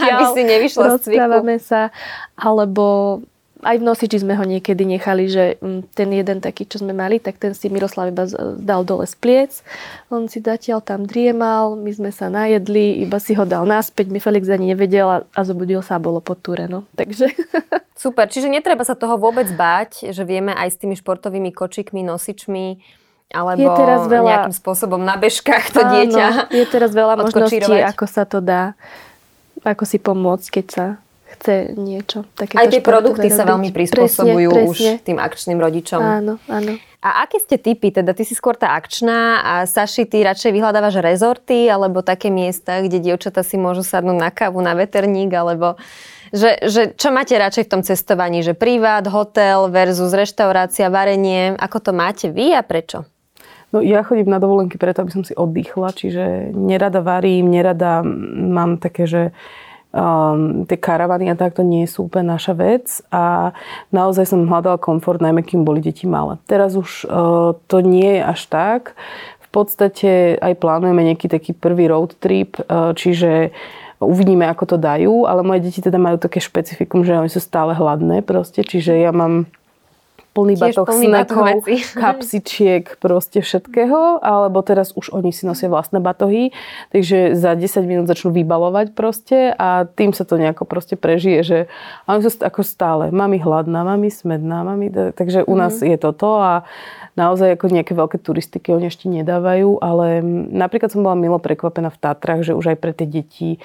aby 0.00 0.24
si 0.32 0.40
nevyšla 0.48 0.86
z 0.96 1.12
cviku. 1.12 1.44
sa, 1.60 1.92
alebo 2.34 3.20
aj 3.64 3.80
v 3.80 3.86
nosiči 3.88 4.20
sme 4.20 4.36
ho 4.36 4.44
niekedy 4.44 4.84
nechali, 4.84 5.24
že 5.26 5.56
mm, 5.58 5.96
ten 5.96 6.12
jeden 6.12 6.38
taký, 6.44 6.68
čo 6.68 6.84
sme 6.84 6.92
mali, 6.92 7.16
tak 7.18 7.40
ten 7.40 7.56
si 7.56 7.72
Miroslav 7.72 8.12
iba 8.12 8.28
dal 8.60 8.84
dole 8.84 9.08
z 9.08 9.16
pliec. 9.16 9.52
On 10.12 10.28
si 10.28 10.44
zatiaľ 10.44 10.84
tam 10.84 11.08
driemal, 11.08 11.74
my 11.74 11.90
sme 11.90 12.10
sa 12.12 12.28
najedli, 12.28 13.00
iba 13.00 13.16
si 13.16 13.32
ho 13.32 13.48
dal 13.48 13.64
naspäť, 13.64 14.12
mi 14.12 14.20
Felix 14.20 14.46
ani 14.52 14.76
nevedel 14.76 15.08
a, 15.08 15.18
a 15.24 15.40
zobudil 15.42 15.80
sa 15.80 15.96
a 15.96 16.04
bolo 16.04 16.20
pod 16.20 16.44
túre. 16.44 16.68
No. 16.68 16.84
Takže... 16.94 17.32
Super, 18.04 18.28
čiže 18.28 18.52
netreba 18.52 18.84
sa 18.84 18.92
toho 18.92 19.16
vôbec 19.16 19.48
báť, 19.56 20.12
že 20.12 20.22
vieme 20.28 20.52
aj 20.52 20.76
s 20.76 20.76
tými 20.76 20.92
športovými 20.98 21.54
kočikmi, 21.54 22.04
nosičmi, 22.04 22.82
alebo 23.32 23.64
je 23.64 23.68
teraz 23.72 24.00
veľa... 24.06 24.28
nejakým 24.28 24.56
spôsobom 24.60 25.00
na 25.00 25.16
bežkách 25.16 25.72
to 25.72 25.80
Áno, 25.80 25.90
dieťa 25.96 26.26
Je 26.52 26.64
teraz 26.68 26.90
veľa 26.92 27.14
možností, 27.18 27.64
ako 27.64 28.04
sa 28.06 28.28
to 28.28 28.44
dá, 28.44 28.76
ako 29.64 29.88
si 29.88 29.96
pomôcť, 29.96 30.60
keď 30.60 30.66
sa 30.68 30.86
chce 31.34 31.74
niečo 31.74 32.24
také. 32.38 32.56
Aj 32.56 32.66
tie 32.70 32.80
produkty 32.80 33.28
sa 33.28 33.44
veľmi 33.44 33.74
prispôsobujú 33.74 34.50
presne, 34.50 34.66
presne. 34.70 34.92
už 34.98 35.04
tým 35.04 35.18
akčným 35.18 35.58
rodičom. 35.58 36.00
Áno, 36.00 36.34
áno. 36.46 36.78
A 37.04 37.28
aké 37.28 37.36
ste 37.36 37.60
typy? 37.60 37.92
Teda 37.92 38.16
ty 38.16 38.24
si 38.24 38.32
skôr 38.32 38.56
tá 38.56 38.72
akčná 38.72 39.44
a 39.44 39.52
Saši, 39.68 40.08
ty 40.08 40.24
radšej 40.24 40.56
vyhľadávaš 40.56 41.04
rezorty 41.04 41.68
alebo 41.68 42.00
také 42.00 42.32
miesta, 42.32 42.80
kde 42.80 42.96
dievčata 42.96 43.44
si 43.44 43.60
môžu 43.60 43.84
sadnúť 43.84 44.16
na 44.16 44.30
kávu, 44.32 44.64
na 44.64 44.72
veterník 44.72 45.28
alebo 45.36 45.76
že, 46.34 46.58
že 46.66 46.82
čo 46.98 47.14
máte 47.14 47.38
radšej 47.38 47.68
v 47.68 47.72
tom 47.78 47.82
cestovaní? 47.86 48.42
Že 48.42 48.58
privát, 48.58 49.06
hotel 49.06 49.70
versus 49.70 50.10
reštaurácia, 50.10 50.90
varenie. 50.90 51.54
Ako 51.54 51.78
to 51.78 51.94
máte 51.94 52.26
vy 52.26 52.50
a 52.50 52.64
prečo? 52.66 53.06
No 53.70 53.78
ja 53.78 54.02
chodím 54.02 54.30
na 54.30 54.42
dovolenky 54.42 54.74
preto, 54.74 55.02
aby 55.02 55.14
som 55.14 55.22
si 55.22 55.34
oddychla, 55.34 55.94
čiže 55.94 56.54
nerada 56.54 57.02
varím, 57.02 57.50
nerada 57.50 58.02
mám 58.34 58.78
také, 58.78 59.06
že 59.06 59.22
um, 59.94 60.66
tie 60.66 60.74
karavany 60.74 61.30
a 61.30 61.38
takto 61.38 61.62
nie 61.62 61.86
sú 61.86 62.10
úplne 62.10 62.34
naša 62.34 62.52
vec 62.58 62.98
a 63.14 63.54
naozaj 63.94 64.26
som 64.26 64.50
hľadala 64.50 64.82
komfort, 64.82 65.22
najmä 65.22 65.46
kým 65.46 65.62
boli 65.62 65.78
deti 65.78 66.10
malé. 66.10 66.36
Teraz 66.50 66.74
už 66.74 67.06
uh, 67.06 67.54
to 67.70 67.78
nie 67.80 68.18
je 68.18 68.22
až 68.26 68.40
tak. 68.50 68.98
V 69.38 69.48
podstate 69.54 70.34
aj 70.42 70.58
plánujeme 70.58 71.06
nejaký 71.14 71.30
taký 71.30 71.54
prvý 71.54 71.86
road 71.86 72.18
trip, 72.18 72.58
uh, 72.66 72.90
čiže 72.90 73.54
uvidíme, 74.02 74.50
ako 74.50 74.74
to 74.74 74.76
dajú, 74.76 75.30
ale 75.30 75.46
moje 75.46 75.70
deti 75.70 75.78
teda 75.78 75.96
majú 75.96 76.18
také 76.18 76.42
špecifikum, 76.42 77.06
že 77.06 77.14
oni 77.14 77.30
sú 77.30 77.38
stále 77.38 77.72
hladné 77.72 78.26
proste, 78.26 78.66
čiže 78.66 78.98
ja 78.98 79.14
mám 79.14 79.46
plný 80.34 80.58
Tiež 80.58 80.74
batoh 80.74 80.86
plný 80.90 81.06
snekov, 81.08 81.46
kapsičiek, 82.02 82.98
proste 82.98 83.38
všetkého, 83.38 84.18
alebo 84.18 84.58
teraz 84.66 84.90
už 84.98 85.14
oni 85.14 85.30
si 85.30 85.46
nosia 85.46 85.70
vlastné 85.70 86.02
batohy, 86.02 86.50
takže 86.90 87.38
za 87.38 87.54
10 87.54 87.86
minút 87.86 88.10
začnú 88.10 88.34
vybalovať 88.34 88.92
proste 88.98 89.54
a 89.54 89.86
tým 89.86 90.10
sa 90.10 90.26
to 90.26 90.34
nejako 90.34 90.66
proste 90.66 90.98
prežije, 90.98 91.40
že 91.46 91.58
oni 92.10 92.26
sú 92.26 92.42
ako 92.42 92.66
stále, 92.66 93.14
mami 93.14 93.38
hladná, 93.38 93.86
mami 93.86 94.10
smedná, 94.10 94.66
mami, 94.66 94.90
takže 95.14 95.46
u 95.46 95.54
nás 95.54 95.78
mm. 95.78 95.94
je 95.94 95.96
toto 96.02 96.42
a 96.42 96.66
naozaj 97.14 97.54
ako 97.54 97.70
nejaké 97.70 97.94
veľké 97.94 98.18
turistiky 98.18 98.74
oni 98.74 98.90
ešte 98.90 99.06
nedávajú, 99.06 99.78
ale 99.78 100.18
napríklad 100.50 100.90
som 100.90 101.06
bola 101.06 101.14
milo 101.14 101.38
prekvapená 101.38 101.94
v 101.94 102.00
Tatrach, 102.02 102.42
že 102.42 102.58
už 102.58 102.74
aj 102.74 102.78
pre 102.82 102.90
tie 102.90 103.06
deti 103.06 103.62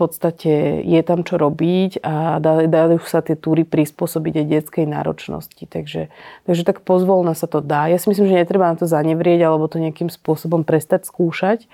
podstate 0.00 0.80
je 0.80 1.00
tam 1.04 1.20
čo 1.20 1.36
robiť 1.36 2.00
a 2.00 2.40
dajú 2.40 3.04
sa 3.04 3.20
tie 3.20 3.36
túry 3.36 3.68
prispôsobiť 3.68 4.40
aj 4.40 4.46
detskej 4.48 4.86
náročnosti. 4.88 5.60
Takže, 5.68 6.08
takže 6.48 6.62
tak 6.64 6.80
pozvolna 6.80 7.36
sa 7.36 7.44
to 7.44 7.60
dá. 7.60 7.92
Ja 7.92 8.00
si 8.00 8.08
myslím, 8.08 8.32
že 8.32 8.40
netreba 8.40 8.72
na 8.72 8.80
to 8.80 8.88
zanevrieť 8.88 9.44
alebo 9.44 9.68
to 9.68 9.76
nejakým 9.76 10.08
spôsobom 10.08 10.64
prestať 10.64 11.04
skúšať, 11.04 11.68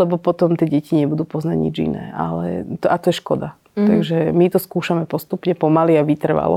lebo 0.00 0.16
potom 0.16 0.56
tie 0.56 0.64
deti 0.64 0.96
nebudú 0.96 1.28
poznať 1.28 1.56
nič 1.60 1.76
iné. 1.84 2.04
Ale 2.16 2.64
to, 2.80 2.88
a 2.88 2.96
to 2.96 3.12
je 3.12 3.20
škoda. 3.20 3.52
Mm. 3.76 3.88
Takže 3.92 4.32
my 4.32 4.46
to 4.48 4.56
skúšame 4.56 5.04
postupne 5.04 5.52
pomaly 5.52 6.00
a 6.00 6.02
vytrvalo. 6.02 6.56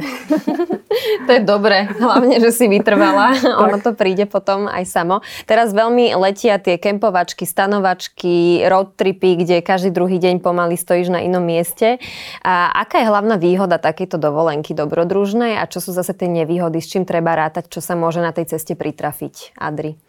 to 1.27 1.31
je 1.35 1.41
dobré, 1.43 1.91
hlavne, 1.99 2.39
že 2.39 2.55
si 2.55 2.71
vytrvala. 2.71 3.35
ono 3.67 3.75
to 3.83 3.91
príde 3.91 4.23
potom 4.23 4.71
aj 4.71 4.87
samo. 4.87 5.19
Teraz 5.43 5.75
veľmi 5.75 6.15
letia 6.15 6.63
tie 6.63 6.79
kempovačky, 6.79 7.43
stanovačky, 7.43 8.63
road 8.71 8.95
tripy, 8.95 9.35
kde 9.35 9.59
každý 9.59 9.91
druhý 9.91 10.15
deň 10.15 10.39
pomaly 10.39 10.79
stojíš 10.79 11.11
na 11.11 11.19
inom 11.19 11.43
mieste. 11.43 11.99
A 12.39 12.71
aká 12.71 13.03
je 13.03 13.11
hlavná 13.11 13.35
výhoda 13.35 13.83
takejto 13.83 14.15
dovolenky 14.15 14.71
dobrodružnej 14.71 15.59
a 15.59 15.67
čo 15.67 15.83
sú 15.83 15.91
zase 15.91 16.15
tie 16.15 16.31
nevýhody, 16.31 16.79
s 16.79 16.87
čím 16.87 17.03
treba 17.03 17.35
rátať, 17.35 17.67
čo 17.67 17.83
sa 17.83 17.99
môže 17.99 18.23
na 18.23 18.31
tej 18.31 18.55
ceste 18.55 18.79
pritrafiť? 18.79 19.59
Adri. 19.59 19.99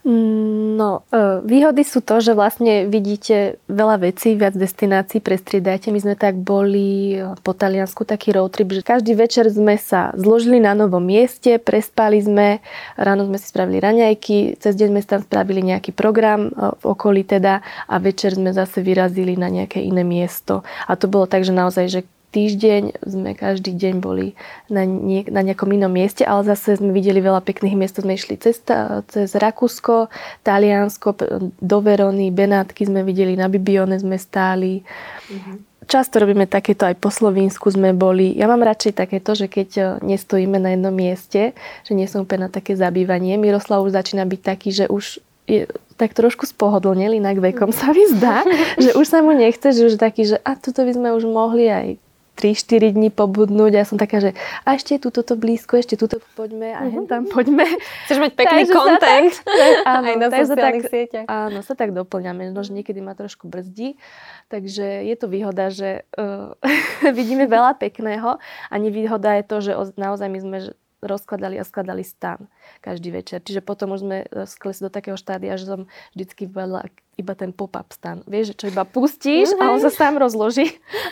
No, 0.00 1.04
e, 1.12 1.44
výhody 1.44 1.84
sú 1.84 2.00
to, 2.00 2.24
že 2.24 2.32
vlastne 2.32 2.88
vidíte 2.88 3.60
veľa 3.68 4.00
vecí, 4.00 4.32
viac 4.32 4.56
destinácií 4.56 5.20
prestriedajte. 5.20 5.92
My 5.92 6.00
sme 6.00 6.16
tak 6.16 6.40
boli 6.40 7.20
po 7.44 7.52
Taliansku 7.52 8.08
taký 8.08 8.32
road 8.32 8.56
trip, 8.56 8.72
že 8.72 8.80
každý 8.80 9.12
večer 9.12 9.52
sme 9.52 9.76
sa 9.76 10.08
zložili 10.16 10.56
na 10.56 10.72
novom 10.72 11.04
mieste, 11.04 11.60
prespali 11.60 12.16
sme, 12.16 12.64
ráno 12.96 13.28
sme 13.28 13.36
si 13.36 13.52
spravili 13.52 13.76
raňajky, 13.76 14.56
cez 14.56 14.72
deň 14.72 14.88
sme 14.88 15.00
tam 15.04 15.20
spravili 15.20 15.60
nejaký 15.68 15.92
program 15.92 16.48
e, 16.48 16.72
v 16.80 16.84
okolí 16.88 17.20
teda 17.28 17.60
a 17.84 17.94
večer 18.00 18.40
sme 18.40 18.56
zase 18.56 18.80
vyrazili 18.80 19.36
na 19.36 19.52
nejaké 19.52 19.84
iné 19.84 20.00
miesto. 20.00 20.64
A 20.88 20.96
to 20.96 21.12
bolo 21.12 21.28
tak, 21.28 21.44
že 21.44 21.52
naozaj, 21.52 21.86
že 21.92 22.00
týždeň 22.30 23.02
sme 23.02 23.34
každý 23.34 23.74
deň 23.74 23.94
boli 23.98 24.38
na, 24.70 24.86
nie, 24.86 25.26
na 25.26 25.42
nejakom 25.42 25.70
inom 25.74 25.90
mieste, 25.90 26.22
ale 26.22 26.46
zase 26.46 26.78
sme 26.78 26.94
videli 26.94 27.18
veľa 27.18 27.42
pekných 27.42 27.74
miest. 27.74 27.98
Sme 27.98 28.14
išli 28.14 28.38
cez, 28.38 28.62
cez 29.10 29.28
Rakúsko, 29.34 30.08
Taliansko, 30.46 31.14
do 31.58 31.78
Verony, 31.82 32.30
Benátky 32.30 32.86
sme 32.86 33.02
videli, 33.02 33.34
na 33.34 33.50
Bibione 33.50 33.98
sme 33.98 34.14
stáli. 34.16 34.80
Mm-hmm. 34.80 35.56
Často 35.90 36.22
robíme 36.22 36.46
takéto, 36.46 36.86
aj 36.86 37.02
po 37.02 37.10
Slovensku 37.10 37.66
sme 37.66 37.90
boli. 37.90 38.30
Ja 38.38 38.46
mám 38.46 38.62
radšej 38.62 38.94
takéto, 38.94 39.34
že 39.34 39.50
keď 39.50 39.68
e, 39.74 39.82
nestojíme 40.14 40.54
na 40.62 40.78
jednom 40.78 40.94
mieste, 40.94 41.50
že 41.82 41.92
nie 41.98 42.06
som 42.06 42.22
úplne 42.22 42.46
na 42.46 42.50
také 42.52 42.78
zabývanie. 42.78 43.34
Miroslav 43.34 43.82
už 43.82 43.98
začína 43.98 44.22
byť 44.22 44.40
taký, 44.44 44.70
že 44.70 44.86
už 44.86 45.18
je 45.50 45.66
tak 45.98 46.14
trošku 46.14 46.46
spohodlnel, 46.46 47.18
inak 47.18 47.42
vekom 47.42 47.74
sa 47.74 47.90
mi 47.90 48.06
zdá, 48.06 48.46
že 48.84 48.94
už 48.94 49.02
sa 49.02 49.18
mu 49.18 49.34
nechce, 49.34 49.74
že 49.74 49.90
už 49.90 49.98
taký, 49.98 50.30
že 50.30 50.38
a 50.46 50.54
toto 50.54 50.86
by 50.86 50.92
sme 50.94 51.08
už 51.10 51.26
mohli 51.26 51.66
aj 51.66 51.98
3-4 52.40 52.96
dní 52.96 53.12
pobudnúť 53.12 53.72
a 53.76 53.78
ja 53.84 53.86
som 53.86 54.00
taká, 54.00 54.24
že 54.24 54.32
a 54.64 54.80
ešte 54.80 54.96
tu 54.96 55.12
toto 55.12 55.36
blízko, 55.36 55.76
ešte 55.76 56.00
tuto 56.00 56.24
poďme 56.32 56.72
a 56.72 56.88
hen 56.88 57.04
tam 57.04 57.28
poďme. 57.28 57.68
Chceš 58.08 58.16
mať 58.16 58.32
pekný 58.32 58.62
kontent 58.72 59.44
áno, 59.84 60.08
aj 60.08 60.16
na 60.16 60.28
sociálnych 60.32 60.86
tak, 60.88 60.92
sieťach. 60.96 61.26
Áno, 61.28 61.60
sa 61.60 61.76
tak 61.76 61.92
doplňame, 61.92 62.48
no, 62.48 62.64
že 62.64 62.72
niekedy 62.72 63.04
ma 63.04 63.12
trošku 63.12 63.44
brzdí, 63.44 64.00
takže 64.48 65.04
je 65.04 65.16
to 65.20 65.28
výhoda, 65.28 65.68
že 65.68 66.08
uh, 66.16 66.56
vidíme 67.18 67.44
veľa 67.44 67.76
pekného 67.76 68.40
a 68.40 68.74
nevýhoda 68.80 69.36
je 69.36 69.44
to, 69.44 69.56
že 69.60 69.72
naozaj 70.00 70.32
my 70.32 70.40
sme 70.40 70.58
rozkladali 71.00 71.56
a 71.56 71.64
skladali 71.64 72.04
stan 72.04 72.48
každý 72.84 73.10
večer. 73.10 73.40
Čiže 73.40 73.64
potom 73.64 73.96
už 73.96 74.00
sme 74.04 74.18
e, 74.24 74.44
sklesli 74.44 74.88
do 74.88 74.92
takého 74.92 75.16
štádia, 75.16 75.56
že 75.56 75.68
som 75.68 75.80
vždycky 76.12 76.44
veľa 76.44 76.92
iba 77.20 77.36
ten 77.36 77.52
pop-up 77.52 77.92
stan. 77.92 78.24
Vieš, 78.24 78.56
čo 78.56 78.72
iba 78.72 78.88
pustíš 78.88 79.52
mm-hmm. 79.52 79.62
a 79.62 79.72
on 79.76 79.80
mhm. 79.80 79.84
sa 79.86 79.90
sám 79.92 80.14
rozloží. 80.16 80.66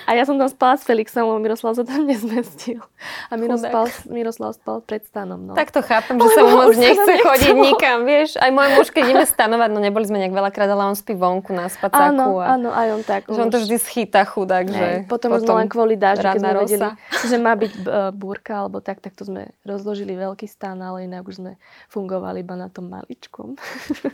A 0.09 0.17
ja 0.17 0.25
som 0.25 0.41
tam 0.41 0.49
spala 0.49 0.81
s 0.81 0.89
Felixom, 0.89 1.29
lebo 1.29 1.39
Miroslav 1.39 1.77
sa 1.77 1.85
tam 1.85 2.09
nezmestil. 2.09 2.81
A 3.29 3.37
Miroslav, 3.37 3.93
Miroslav 4.09 4.57
spal 4.57 4.81
pred 4.81 5.05
stanom. 5.05 5.53
No. 5.53 5.53
Tak 5.53 5.69
to 5.69 5.85
chápem, 5.85 6.17
že 6.17 6.29
sa 6.33 6.43
mu 6.49 6.65
moc 6.65 6.73
nechce 6.73 7.13
chodiť 7.21 7.55
nikam, 7.55 8.09
vieš. 8.09 8.41
Aj 8.41 8.49
môj 8.49 8.69
muž, 8.75 8.89
keď 8.89 9.03
ideme 9.13 9.27
stanovať, 9.29 9.69
no 9.69 9.79
neboli 9.85 10.09
sme 10.09 10.17
nejak 10.25 10.33
veľakrát, 10.33 10.69
ale 10.73 10.89
on 10.89 10.97
spí 10.97 11.13
vonku 11.13 11.53
na 11.53 11.69
spacáku. 11.69 12.17
Áno, 12.17 12.41
a, 12.41 12.57
áno, 12.57 12.69
aj 12.73 12.89
on 12.97 13.03
tak. 13.05 13.23
Že 13.29 13.41
on 13.45 13.51
to 13.53 13.61
vždy 13.61 13.77
schýta 13.77 14.25
chudák, 14.25 14.67
že 14.67 14.87
potom, 15.05 15.37
potom 15.37 15.61
len 15.61 15.69
kvôli 15.69 16.01
dážu, 16.01 16.25
keď 16.25 16.41
sme 16.41 16.53
vedeli, 16.65 16.89
že 17.29 17.37
má 17.37 17.53
byť 17.53 17.73
uh, 17.85 18.11
búrka 18.17 18.65
alebo 18.65 18.81
tak, 18.81 19.05
tak 19.05 19.13
to 19.13 19.29
sme 19.29 19.53
rozložili 19.69 20.17
veľký 20.17 20.49
stan, 20.49 20.81
ale 20.81 21.05
inak 21.05 21.29
už 21.29 21.45
sme 21.45 21.53
fungovali 21.93 22.41
iba 22.41 22.55
na 22.57 22.73
tom 22.73 22.89
maličkom. 22.89 23.59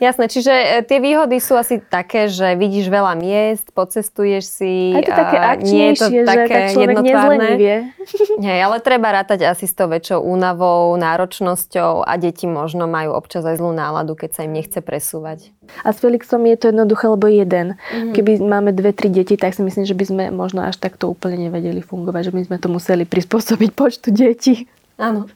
Jasné, 0.03 0.27
čiže 0.27 0.51
e, 0.51 0.67
tie 0.83 0.99
výhody 0.99 1.37
sú 1.39 1.55
asi 1.55 1.79
také, 1.87 2.27
že 2.27 2.57
vidíš 2.57 2.89
veľa 2.89 3.13
miest, 3.15 3.71
pocestuješ 3.71 4.43
si. 4.43 4.93
A 4.93 4.99
je 4.99 5.05
to 5.05 5.13
také 5.13 5.37
nie 5.65 5.85
je 5.91 5.95
to 5.97 6.07
také 6.25 6.59
že 6.73 6.79
jednotvárne. 6.81 7.49
Nie, 8.43 8.61
ale 8.61 8.77
treba 8.83 9.09
rátať 9.15 9.47
asi 9.49 9.65
s 9.65 9.73
tou 9.73 9.89
väčšou 9.89 10.21
únavou, 10.21 10.93
náročnosťou 10.99 12.05
a 12.05 12.13
deti 12.21 12.45
možno 12.45 12.85
majú 12.85 13.17
občas 13.17 13.41
aj 13.47 13.57
zlú 13.57 13.73
náladu, 13.73 14.13
keď 14.13 14.29
sa 14.37 14.41
im 14.45 14.53
nechce 14.53 14.79
presúvať. 14.83 15.49
A 15.81 15.89
s 15.89 15.97
Felixom 15.97 16.45
je 16.45 16.57
to 16.59 16.65
jednoduché, 16.69 17.05
lebo 17.09 17.25
jeden. 17.25 17.75
Mm-hmm. 17.75 18.13
Keby 18.13 18.31
máme 18.45 18.69
dve, 18.75 18.93
tri 18.93 19.09
deti, 19.09 19.33
tak 19.33 19.57
si 19.57 19.65
myslím, 19.65 19.85
že 19.89 19.97
by 19.97 20.05
sme 20.05 20.23
možno 20.29 20.61
až 20.61 20.77
takto 20.77 21.09
úplne 21.09 21.49
nevedeli 21.49 21.81
fungovať, 21.81 22.29
že 22.29 22.33
by 22.33 22.41
sme 22.45 22.57
to 22.61 22.67
museli 22.69 23.03
prispôsobiť 23.07 23.69
počtu 23.73 24.13
detí. 24.13 24.69
Áno. 24.95 25.27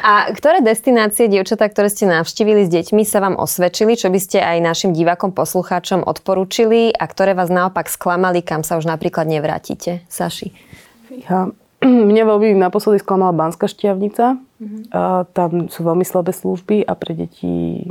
A 0.00 0.32
ktoré 0.32 0.64
destinácie, 0.64 1.28
dievčatá, 1.28 1.68
ktoré 1.68 1.92
ste 1.92 2.08
navštívili 2.08 2.64
s 2.64 2.72
deťmi, 2.72 3.04
sa 3.04 3.20
vám 3.20 3.36
osvedčili, 3.36 3.92
čo 3.92 4.08
by 4.08 4.16
ste 4.16 4.40
aj 4.40 4.64
našim 4.64 4.96
divákom, 4.96 5.36
poslucháčom 5.36 6.00
odporúčili 6.00 6.96
a 6.96 7.04
ktoré 7.04 7.36
vás 7.36 7.52
naopak 7.52 7.92
sklamali, 7.92 8.40
kam 8.40 8.64
sa 8.64 8.80
už 8.80 8.88
napríklad 8.88 9.28
nevrátite? 9.28 10.00
Saši. 10.08 10.56
Ja, 11.28 11.52
mňa 11.84 12.22
veľmi 12.24 12.56
naposledy 12.56 13.04
sklamala 13.04 13.36
Banská 13.36 13.68
šťavnica. 13.68 14.40
Uh-huh. 14.56 14.80
A 14.88 15.28
tam 15.36 15.68
sú 15.68 15.84
veľmi 15.84 16.08
slabé 16.08 16.32
služby 16.32 16.80
a 16.88 16.96
pre 16.96 17.12
deti 17.12 17.84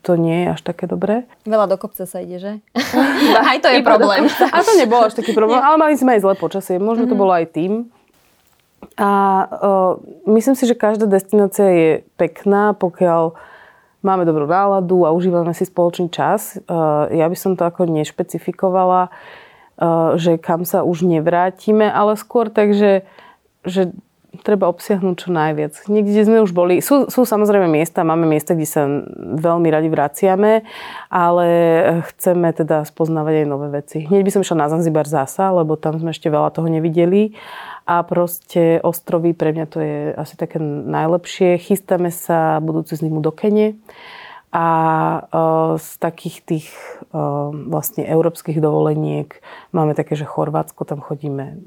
to 0.00 0.16
nie 0.16 0.48
je 0.48 0.56
až 0.56 0.60
také 0.64 0.88
dobré. 0.88 1.28
Veľa 1.44 1.68
do 1.68 1.76
kopca 1.76 2.08
sa 2.08 2.24
ide, 2.24 2.40
že? 2.40 2.52
aj 3.52 3.60
to 3.60 3.68
je 3.68 3.84
problém. 3.84 4.24
A 4.26 4.64
to 4.64 4.72
nebolo 4.80 5.06
až 5.06 5.14
taký 5.20 5.36
problém, 5.36 5.60
ale 5.60 5.76
mali 5.76 5.94
sme 6.00 6.16
aj 6.16 6.24
zlé 6.24 6.34
počasie. 6.40 6.80
Možno 6.80 7.04
uh-huh. 7.04 7.12
to 7.12 7.16
mhm. 7.16 7.22
bolo 7.22 7.32
aj 7.36 7.46
tým. 7.52 7.72
A 8.96 9.10
uh, 9.48 9.92
myslím 10.28 10.56
si, 10.56 10.64
že 10.64 10.76
každá 10.76 11.04
destinácia 11.08 11.68
je 11.68 11.90
pekná, 12.16 12.72
pokiaľ 12.76 13.36
máme 14.00 14.24
dobrú 14.24 14.48
náladu 14.48 15.04
a 15.04 15.12
užívame 15.12 15.52
si 15.52 15.68
spoločný 15.68 16.08
čas. 16.08 16.56
Uh, 16.64 17.08
ja 17.12 17.28
by 17.28 17.36
som 17.36 17.52
to 17.56 17.68
ako 17.68 17.88
nešpecifikovala, 17.88 19.08
uh, 19.08 20.16
že 20.16 20.40
kam 20.40 20.64
sa 20.64 20.84
už 20.84 21.04
nevrátime, 21.04 21.88
ale 21.88 22.16
skôr 22.16 22.48
tak, 22.48 22.72
že, 22.72 23.04
že 23.64 23.92
treba 24.46 24.70
obsiahnuť 24.70 25.14
čo 25.26 25.28
najviac. 25.34 25.74
Niekde 25.90 26.22
sme 26.22 26.38
už 26.42 26.54
boli, 26.54 26.78
sú, 26.78 27.10
sú 27.10 27.26
samozrejme 27.26 27.66
miesta, 27.66 28.06
máme 28.06 28.24
miesta, 28.30 28.54
kde 28.54 28.68
sa 28.68 28.86
veľmi 29.18 29.68
radi 29.68 29.90
vraciame, 29.90 30.62
ale 31.10 31.48
chceme 32.14 32.54
teda 32.54 32.86
spoznávať 32.86 33.42
aj 33.42 33.46
nové 33.50 33.68
veci. 33.74 34.06
Hneď 34.06 34.22
by 34.22 34.30
som 34.30 34.42
išla 34.46 34.62
na 34.66 34.70
Zanzibar 34.70 35.06
zasa, 35.10 35.50
lebo 35.50 35.74
tam 35.74 35.98
sme 35.98 36.14
ešte 36.14 36.30
veľa 36.30 36.54
toho 36.54 36.70
nevideli 36.70 37.34
a 37.90 38.06
proste 38.06 38.78
ostrovy 38.86 39.34
pre 39.34 39.50
mňa 39.50 39.66
to 39.66 39.78
je 39.82 39.96
asi 40.14 40.34
také 40.38 40.62
najlepšie. 40.62 41.58
Chystáme 41.58 42.14
sa 42.14 42.62
budúci 42.62 42.94
zimu 42.94 43.18
do 43.18 43.34
Kene 43.34 43.74
a 44.50 44.66
uh, 45.30 45.78
z 45.78 45.90
takých 46.02 46.36
tých 46.42 46.66
uh, 47.14 47.50
vlastne 47.50 48.02
európskych 48.02 48.58
dovoleniek 48.58 49.38
máme 49.70 49.94
také, 49.94 50.18
že 50.18 50.26
Chorvátsko, 50.26 50.82
tam 50.82 50.98
chodíme 51.02 51.58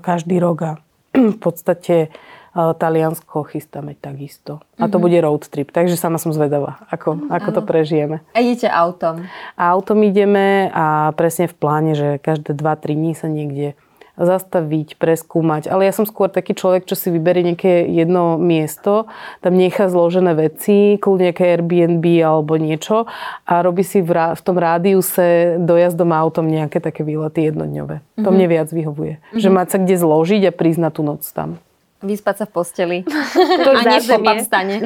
každý 0.00 0.40
rok 0.40 0.58
a 0.64 0.72
v 1.16 1.38
podstate 1.40 2.12
Taliansko 2.56 3.44
chystáme 3.52 4.00
takisto. 4.00 4.64
A 4.80 4.88
to 4.88 4.96
mm-hmm. 4.96 5.04
bude 5.04 5.18
road 5.20 5.44
trip, 5.52 5.68
takže 5.68 6.00
sama 6.00 6.16
som 6.16 6.32
zvedavá, 6.32 6.80
ako, 6.88 7.28
mm, 7.28 7.28
ako 7.28 7.48
to 7.52 7.62
prežijeme. 7.62 8.24
A 8.32 8.40
idete 8.40 8.72
autom? 8.72 9.28
A 9.60 9.62
autom 9.76 10.00
ideme 10.00 10.72
a 10.72 11.12
presne 11.12 11.52
v 11.52 11.54
pláne, 11.56 11.92
že 11.92 12.16
každé 12.16 12.56
2-3 12.56 12.96
dní 12.96 13.12
sa 13.12 13.28
niekde 13.28 13.76
zastaviť, 14.16 14.96
preskúmať. 14.96 15.68
Ale 15.68 15.84
ja 15.84 15.92
som 15.92 16.08
skôr 16.08 16.32
taký 16.32 16.56
človek, 16.56 16.88
čo 16.88 16.96
si 16.96 17.12
vyberie 17.12 17.52
nejaké 17.52 17.84
jedno 17.92 18.40
miesto, 18.40 19.06
tam 19.44 19.60
nechá 19.60 19.92
zložené 19.92 20.32
veci, 20.32 20.96
kľudne 20.96 21.30
nejaké 21.32 21.44
Airbnb 21.44 22.04
alebo 22.24 22.56
niečo 22.56 23.04
a 23.44 23.60
robí 23.60 23.84
si 23.84 24.00
v, 24.00 24.10
rá, 24.16 24.26
v 24.32 24.42
tom 24.42 24.56
rádiuse 24.56 25.60
dojazdom 25.60 26.16
autom 26.16 26.48
nejaké 26.48 26.80
také 26.80 27.04
výlety 27.04 27.52
jednodňové. 27.52 28.00
Mm-hmm. 28.00 28.24
To 28.24 28.28
mhm. 28.32 28.36
mne 28.36 28.46
viac 28.48 28.68
vyhovuje. 28.72 29.14
Mm-hmm. 29.20 29.40
Že 29.44 29.48
mať 29.52 29.66
sa 29.68 29.76
kde 29.84 29.96
zložiť 30.00 30.42
a 30.48 30.52
prísť 30.52 30.80
na 30.80 30.90
tú 30.90 31.04
noc 31.04 31.22
tam. 31.28 31.60
Vyspať 32.04 32.44
sa 32.44 32.44
v 32.44 32.52
posteli. 32.52 32.98
To 33.56 33.72
a 33.72 33.82
nie 33.88 34.00
v 34.04 34.08
pop-up 34.08 34.40
stane. 34.44 34.76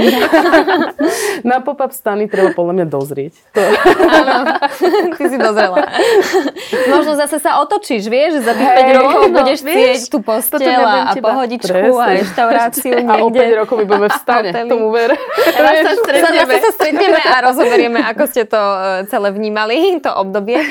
Na 1.49 1.59
pop-up 1.59 1.90
stany 1.90 2.31
treba 2.31 2.55
podľa 2.55 2.73
mňa 2.81 2.87
dozrieť. 2.87 3.35
To... 3.55 3.61
Áno, 3.61 4.37
ty 5.18 5.25
si 5.27 5.37
dozrela. 5.37 5.90
Možno 6.87 7.18
zase 7.18 7.42
sa 7.42 7.59
otočíš, 7.61 8.07
vieš, 8.07 8.46
za 8.46 8.55
tých 8.55 8.70
hey, 8.70 8.94
5 8.94 9.01
rokov 9.03 9.23
no, 9.27 9.35
budeš 9.42 9.61
vieš, 9.66 10.07
tú 10.07 10.23
postel 10.23 10.81
a, 10.81 11.12
pohodičku 11.18 11.92
a 11.99 12.07
reštauráciu 12.14 12.94
niekde. 13.05 13.20
A 13.20 13.27
o 13.27 13.29
5 13.29 13.61
rokov 13.66 13.75
my 13.83 13.85
budeme 13.90 14.09
v 14.09 14.16
stane, 14.16 14.51
tomu 14.70 14.88
ver. 14.94 15.11
Raz 15.59 15.77
sa 15.83 15.94
stretneme. 15.99 16.55
sa 16.62 16.70
stretneme 16.79 17.20
a 17.20 17.37
rozoberieme, 17.42 18.01
ako 18.07 18.23
ste 18.31 18.42
to 18.46 18.61
e, 18.61 18.79
celé 19.11 19.29
vnímali, 19.35 19.99
to 19.99 20.11
obdobie. 20.14 20.62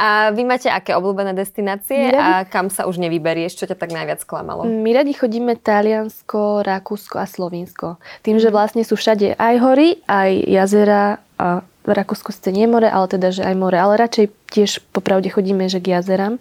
A 0.00 0.32
vy 0.32 0.42
máte 0.48 0.72
aké 0.72 0.96
obľúbené 0.96 1.36
destinácie 1.36 2.10
a 2.14 2.48
kam 2.48 2.72
sa 2.72 2.88
už 2.88 2.98
nevyberieš? 2.98 3.58
Čo 3.58 3.68
ťa 3.70 3.76
tak 3.78 3.92
najviac 3.92 4.24
klamalo? 4.24 4.64
My 4.66 4.90
radi 4.96 5.12
chodíme 5.14 5.54
tá 5.60 5.73
Taliansko, 5.74 6.62
Rakúsko 6.62 7.18
a 7.18 7.26
Slovinsko. 7.26 7.98
Tým, 8.22 8.38
že 8.38 8.54
vlastne 8.54 8.86
sú 8.86 8.94
všade 8.94 9.34
aj 9.34 9.54
hory, 9.58 9.98
aj 10.06 10.30
jazera 10.46 11.18
a 11.34 11.66
v 11.84 11.90
Rakúsku 11.92 12.32
ste 12.32 12.54
nie 12.54 12.64
more, 12.64 12.86
ale 12.88 13.10
teda, 13.10 13.34
že 13.34 13.42
aj 13.42 13.54
more. 13.58 13.76
Ale 13.76 13.98
radšej 13.98 14.26
tiež 14.54 14.70
popravde 14.94 15.28
chodíme, 15.28 15.66
že 15.68 15.82
k 15.82 15.98
jazerám. 15.98 16.40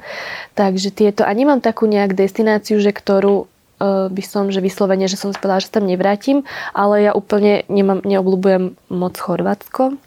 Takže 0.55 0.93
tieto, 0.93 1.25
a 1.25 1.31
nemám 1.33 1.59
takú 1.59 1.89
nejak 1.89 2.15
destináciu, 2.15 2.79
že 2.79 2.95
ktorú 2.95 3.43
uh, 3.43 4.07
by 4.07 4.23
som, 4.23 4.53
že 4.53 4.63
vyslovene, 4.63 5.09
že 5.11 5.19
som 5.19 5.33
si 5.33 5.41
povedala, 5.41 5.59
že 5.59 5.67
sa 5.73 5.81
tam 5.81 5.89
nevrátim, 5.89 6.47
ale 6.71 7.09
ja 7.09 7.11
úplne 7.11 7.67
nemám, 7.67 8.05
neobľúbujem 8.05 8.77
moc 8.93 9.17
Chorvátsko 9.19 9.99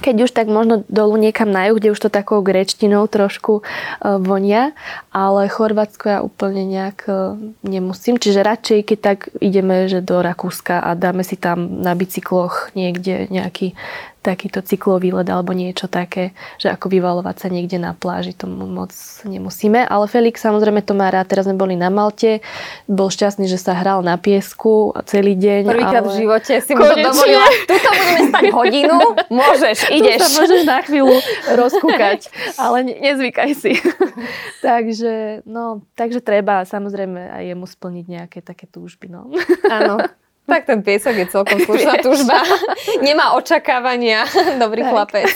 keď 0.00 0.26
už 0.26 0.30
tak 0.34 0.50
možno 0.50 0.82
dolu 0.90 1.14
niekam 1.20 1.50
na 1.50 1.70
juh, 1.70 1.78
kde 1.78 1.94
už 1.94 2.00
to 2.02 2.10
takou 2.10 2.42
grečtinou 2.42 3.06
trošku 3.06 3.62
uh, 3.62 4.18
vonia, 4.18 4.74
ale 5.14 5.46
Chorvátsko 5.46 6.04
ja 6.10 6.18
úplne 6.20 6.66
nejak 6.66 6.98
uh, 7.06 7.38
nemusím. 7.62 8.18
Čiže 8.18 8.42
radšej, 8.42 8.80
keď 8.90 8.98
tak 8.98 9.18
ideme 9.38 9.86
že 9.86 10.02
do 10.02 10.18
Rakúska 10.18 10.82
a 10.82 10.96
dáme 10.98 11.22
si 11.22 11.38
tam 11.38 11.82
na 11.84 11.94
bicykloch 11.94 12.74
niekde 12.74 13.30
nejaký 13.30 13.78
takýto 14.24 14.64
cyklový 14.64 15.12
led 15.12 15.28
alebo 15.28 15.52
niečo 15.52 15.84
také, 15.84 16.32
že 16.56 16.72
ako 16.72 16.88
vyvalovať 16.88 17.36
sa 17.44 17.48
niekde 17.52 17.76
na 17.76 17.92
pláži, 17.92 18.32
to 18.32 18.48
moc 18.48 18.96
nemusíme. 19.28 19.84
Ale 19.84 20.08
Felix 20.08 20.40
samozrejme 20.40 20.80
to 20.80 20.96
má 20.96 21.12
rád. 21.12 21.28
Teraz 21.28 21.44
sme 21.44 21.60
boli 21.60 21.76
na 21.76 21.92
Malte, 21.92 22.40
bol 22.88 23.12
šťastný, 23.12 23.44
že 23.44 23.60
sa 23.60 23.76
hral 23.76 24.00
na 24.00 24.16
piesku 24.16 24.96
celý 25.04 25.36
deň. 25.36 25.68
Prvýkrát 25.68 26.00
ale... 26.00 26.08
v 26.08 26.14
živote 26.24 26.52
si 26.64 26.72
mu 26.72 26.88
to 26.88 26.96
dovolila. 26.96 27.46
Tuto 27.70 27.90
budeme 27.92 28.22
stať 28.32 28.44
hodinu, 28.56 28.96
môžeš, 29.28 29.76
ideš. 29.92 30.18
Tu 30.18 30.24
sa 30.24 30.30
môžeš 30.40 30.62
na 30.64 30.78
chvíľu 30.80 31.16
rozkúkať, 31.60 32.32
ale 32.56 32.76
ne, 32.88 32.94
nezvykaj 33.12 33.50
si. 33.52 33.76
takže, 34.64 35.44
no, 35.44 35.84
takže 35.92 36.24
treba 36.24 36.64
samozrejme 36.64 37.28
aj 37.28 37.44
jemu 37.52 37.66
splniť 37.68 38.06
nejaké 38.08 38.38
také 38.40 38.64
túžby. 38.64 39.12
No. 39.12 39.28
Áno. 39.68 40.00
Tak 40.52 40.68
ten 40.68 40.84
piesok 40.84 41.16
je 41.16 41.26
celkom 41.26 41.56
slušná 41.56 42.04
tužba. 42.04 42.44
Nemá 43.06 43.32
očakávania. 43.40 44.28
Dobrý 44.62 44.84
tak. 44.84 44.90
chlapec. 44.92 45.32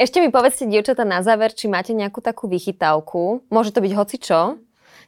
Ešte 0.00 0.24
mi 0.24 0.32
povedzte, 0.32 0.64
dievčata, 0.64 1.04
na 1.04 1.20
záver, 1.20 1.52
či 1.52 1.68
máte 1.68 1.92
nejakú 1.92 2.24
takú 2.24 2.48
vychytávku. 2.48 3.44
Môže 3.52 3.76
to 3.76 3.84
byť 3.84 3.92
hocičo. 3.92 4.56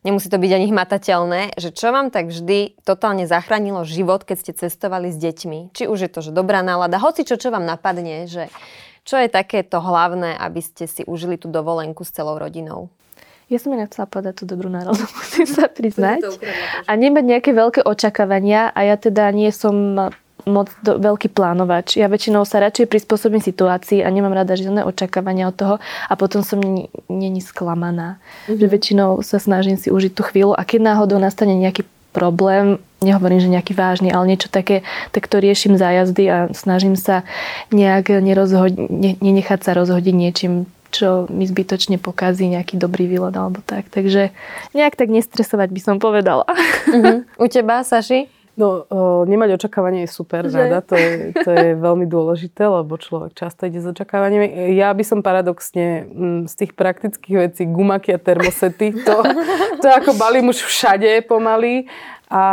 Nemusí 0.01 0.33
to 0.33 0.41
byť 0.41 0.53
ani 0.53 0.67
hmatateľné. 0.73 1.41
Že 1.57 1.71
čo 1.77 1.89
vám 1.93 2.09
tak 2.09 2.33
vždy 2.33 2.81
totálne 2.85 3.29
zachránilo 3.29 3.85
život, 3.85 4.25
keď 4.25 4.37
ste 4.37 4.53
cestovali 4.57 5.13
s 5.13 5.17
deťmi? 5.21 5.73
Či 5.77 5.89
už 5.89 6.09
je 6.09 6.11
to, 6.13 6.21
že 6.25 6.37
dobrá 6.37 6.65
nálada. 6.65 7.01
Hoci 7.01 7.25
čo, 7.25 7.37
čo 7.37 7.53
vám 7.53 7.69
napadne, 7.69 8.25
že 8.25 8.49
čo 9.05 9.17
je 9.17 9.33
takéto 9.33 9.81
hlavné, 9.81 10.37
aby 10.37 10.61
ste 10.61 10.85
si 10.89 11.05
užili 11.05 11.41
tú 11.41 11.49
dovolenku 11.49 12.05
s 12.05 12.13
celou 12.13 12.37
rodinou? 12.37 12.93
Ja 13.51 13.59
som 13.59 13.75
inak 13.75 13.91
chcela 13.91 14.07
povedať 14.07 14.41
tú 14.41 14.45
dobrú 14.47 14.71
náladu, 14.71 15.03
musím 15.19 15.47
sa 15.51 15.67
priznať. 15.67 16.39
A 16.87 16.93
nemať 16.95 17.25
nejaké 17.27 17.51
veľké 17.51 17.83
očakávania 17.83 18.71
a 18.71 18.87
ja 18.87 18.95
teda 18.95 19.27
nie 19.35 19.51
som 19.51 19.99
moc 20.49 20.73
do, 20.81 20.97
veľký 20.97 21.29
plánovač. 21.37 22.01
Ja 22.01 22.09
väčšinou 22.09 22.49
sa 22.49 22.65
radšej 22.65 22.89
prispôsobím 22.89 23.45
situácii 23.45 24.01
a 24.01 24.09
nemám 24.09 24.33
rada 24.33 24.57
žiadne 24.57 24.87
očakávania 24.89 25.53
od 25.53 25.57
toho 25.59 25.75
a 26.09 26.13
potom 26.17 26.41
som 26.41 26.63
není 27.11 27.41
sklamaná. 27.45 28.17
Mm-hmm. 28.49 28.57
Že 28.57 28.67
väčšinou 28.71 29.11
sa 29.21 29.37
snažím 29.37 29.77
si 29.77 29.93
užiť 29.93 30.13
tú 30.17 30.23
chvíľu 30.25 30.57
a 30.57 30.65
keď 30.65 30.95
náhodou 30.95 31.21
nastane 31.21 31.53
nejaký 31.59 31.85
problém, 32.11 32.81
nehovorím, 33.05 33.39
že 33.39 33.53
nejaký 33.53 33.73
vážny, 33.77 34.09
ale 34.11 34.35
niečo 34.35 34.51
také, 34.51 34.83
tak 35.15 35.31
to 35.31 35.39
riešim 35.39 35.79
zájazdy 35.79 36.25
a 36.27 36.39
snažím 36.57 36.99
sa 36.99 37.23
nejak 37.71 38.11
nerozhod- 38.19 38.91
ne- 38.91 39.19
nenechať 39.21 39.61
sa 39.63 39.73
rozhodiť 39.79 40.15
niečím, 40.15 40.67
čo 40.91 41.31
mi 41.31 41.47
zbytočne 41.47 41.97
pokazí 41.97 42.51
nejaký 42.51 42.77
dobrý 42.77 43.07
výlet 43.07 43.35
alebo 43.35 43.63
tak. 43.63 43.89
Takže 43.89 44.35
nejak 44.75 44.95
tak 44.99 45.09
nestresovať 45.09 45.69
by 45.71 45.81
som 45.81 45.97
povedala. 46.03 46.45
Uh-huh. 46.47 47.25
U 47.43 47.47
teba, 47.47 47.87
Saši? 47.87 48.41
No, 48.59 48.85
o, 48.93 49.25
nemať 49.25 49.57
očakávanie 49.57 50.05
je 50.05 50.11
super, 50.13 50.45
že? 50.51 50.59
rada, 50.59 50.85
to 50.85 50.93
je, 50.93 51.33
to 51.33 51.49
je 51.49 51.69
veľmi 51.81 52.05
dôležité, 52.05 52.69
lebo 52.69 53.01
človek 53.01 53.33
často 53.33 53.65
ide 53.65 53.81
s 53.81 53.89
očakávaniami. 53.89 54.77
Ja 54.77 54.93
by 54.93 55.01
som 55.01 55.25
paradoxne 55.25 56.05
m, 56.05 56.45
z 56.45 56.55
tých 56.61 56.73
praktických 56.77 57.37
vecí, 57.49 57.65
gumaky 57.65 58.13
a 58.13 58.21
termosety, 58.21 58.93
to, 58.93 59.17
to 59.81 59.87
ako 59.89 60.13
balím 60.13 60.53
už 60.53 60.61
všade 60.67 61.25
pomaly 61.25 61.89
a 62.31 62.45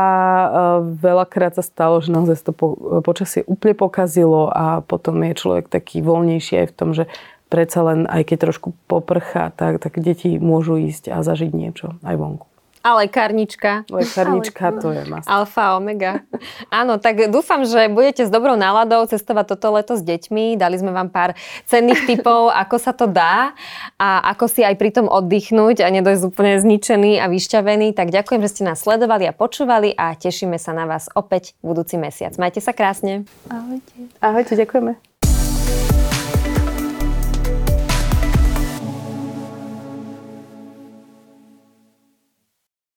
veľakrát 0.82 1.54
sa 1.54 1.62
stalo, 1.62 2.02
že 2.02 2.10
naozaj 2.10 2.40
to 2.46 2.54
po, 2.56 2.74
počasie 3.06 3.46
úplne 3.46 3.78
pokazilo 3.78 4.50
a 4.50 4.82
potom 4.82 5.22
je 5.22 5.38
človek 5.38 5.70
taký 5.70 6.02
voľnejší 6.02 6.66
aj 6.66 6.68
v 6.72 6.76
tom, 6.78 6.90
že 6.96 7.06
predsa 7.48 7.84
len 7.84 8.08
aj 8.08 8.28
keď 8.28 8.38
trošku 8.52 8.76
poprchá, 8.88 9.52
tak, 9.56 9.80
tak 9.80 10.00
deti 10.00 10.38
môžu 10.38 10.78
ísť 10.80 11.12
a 11.12 11.24
zažiť 11.24 11.52
niečo 11.52 11.96
aj 12.04 12.16
vonku. 12.16 12.48
A 12.88 12.96
lekárnička. 13.04 13.84
Lekárnička, 13.92 14.72
to 14.80 14.96
je 14.96 15.04
must. 15.12 15.28
Alfa, 15.28 15.76
omega. 15.76 16.24
Áno, 16.72 16.96
tak 16.96 17.28
dúfam, 17.28 17.68
že 17.68 17.92
budete 17.92 18.24
s 18.24 18.32
dobrou 18.32 18.56
náladou 18.56 19.04
cestovať 19.04 19.60
toto 19.60 19.76
leto 19.76 20.00
s 20.00 20.04
deťmi. 20.08 20.56
Dali 20.56 20.80
sme 20.80 20.96
vám 20.96 21.12
pár 21.12 21.36
cenných 21.68 22.08
typov, 22.08 22.48
ako 22.64 22.80
sa 22.80 22.96
to 22.96 23.04
dá 23.12 23.52
a 24.00 24.24
ako 24.32 24.48
si 24.48 24.64
aj 24.64 24.80
pri 24.80 24.96
tom 24.96 25.12
oddychnúť 25.12 25.84
a 25.84 25.92
nedojsť 25.92 26.24
úplne 26.32 26.56
zničený 26.64 27.20
a 27.20 27.28
vyšťavený. 27.28 27.92
Tak 27.92 28.08
ďakujem, 28.08 28.40
že 28.48 28.52
ste 28.56 28.64
nás 28.64 28.80
sledovali 28.80 29.28
a 29.28 29.36
počúvali 29.36 29.92
a 29.92 30.16
tešíme 30.16 30.56
sa 30.56 30.72
na 30.72 30.88
vás 30.88 31.12
opäť 31.12 31.60
budúci 31.60 32.00
mesiac. 32.00 32.40
Majte 32.40 32.64
sa 32.64 32.72
krásne. 32.72 33.28
Ahojte. 33.52 34.00
Ahojte, 34.24 34.56
ďakujeme. 34.56 35.17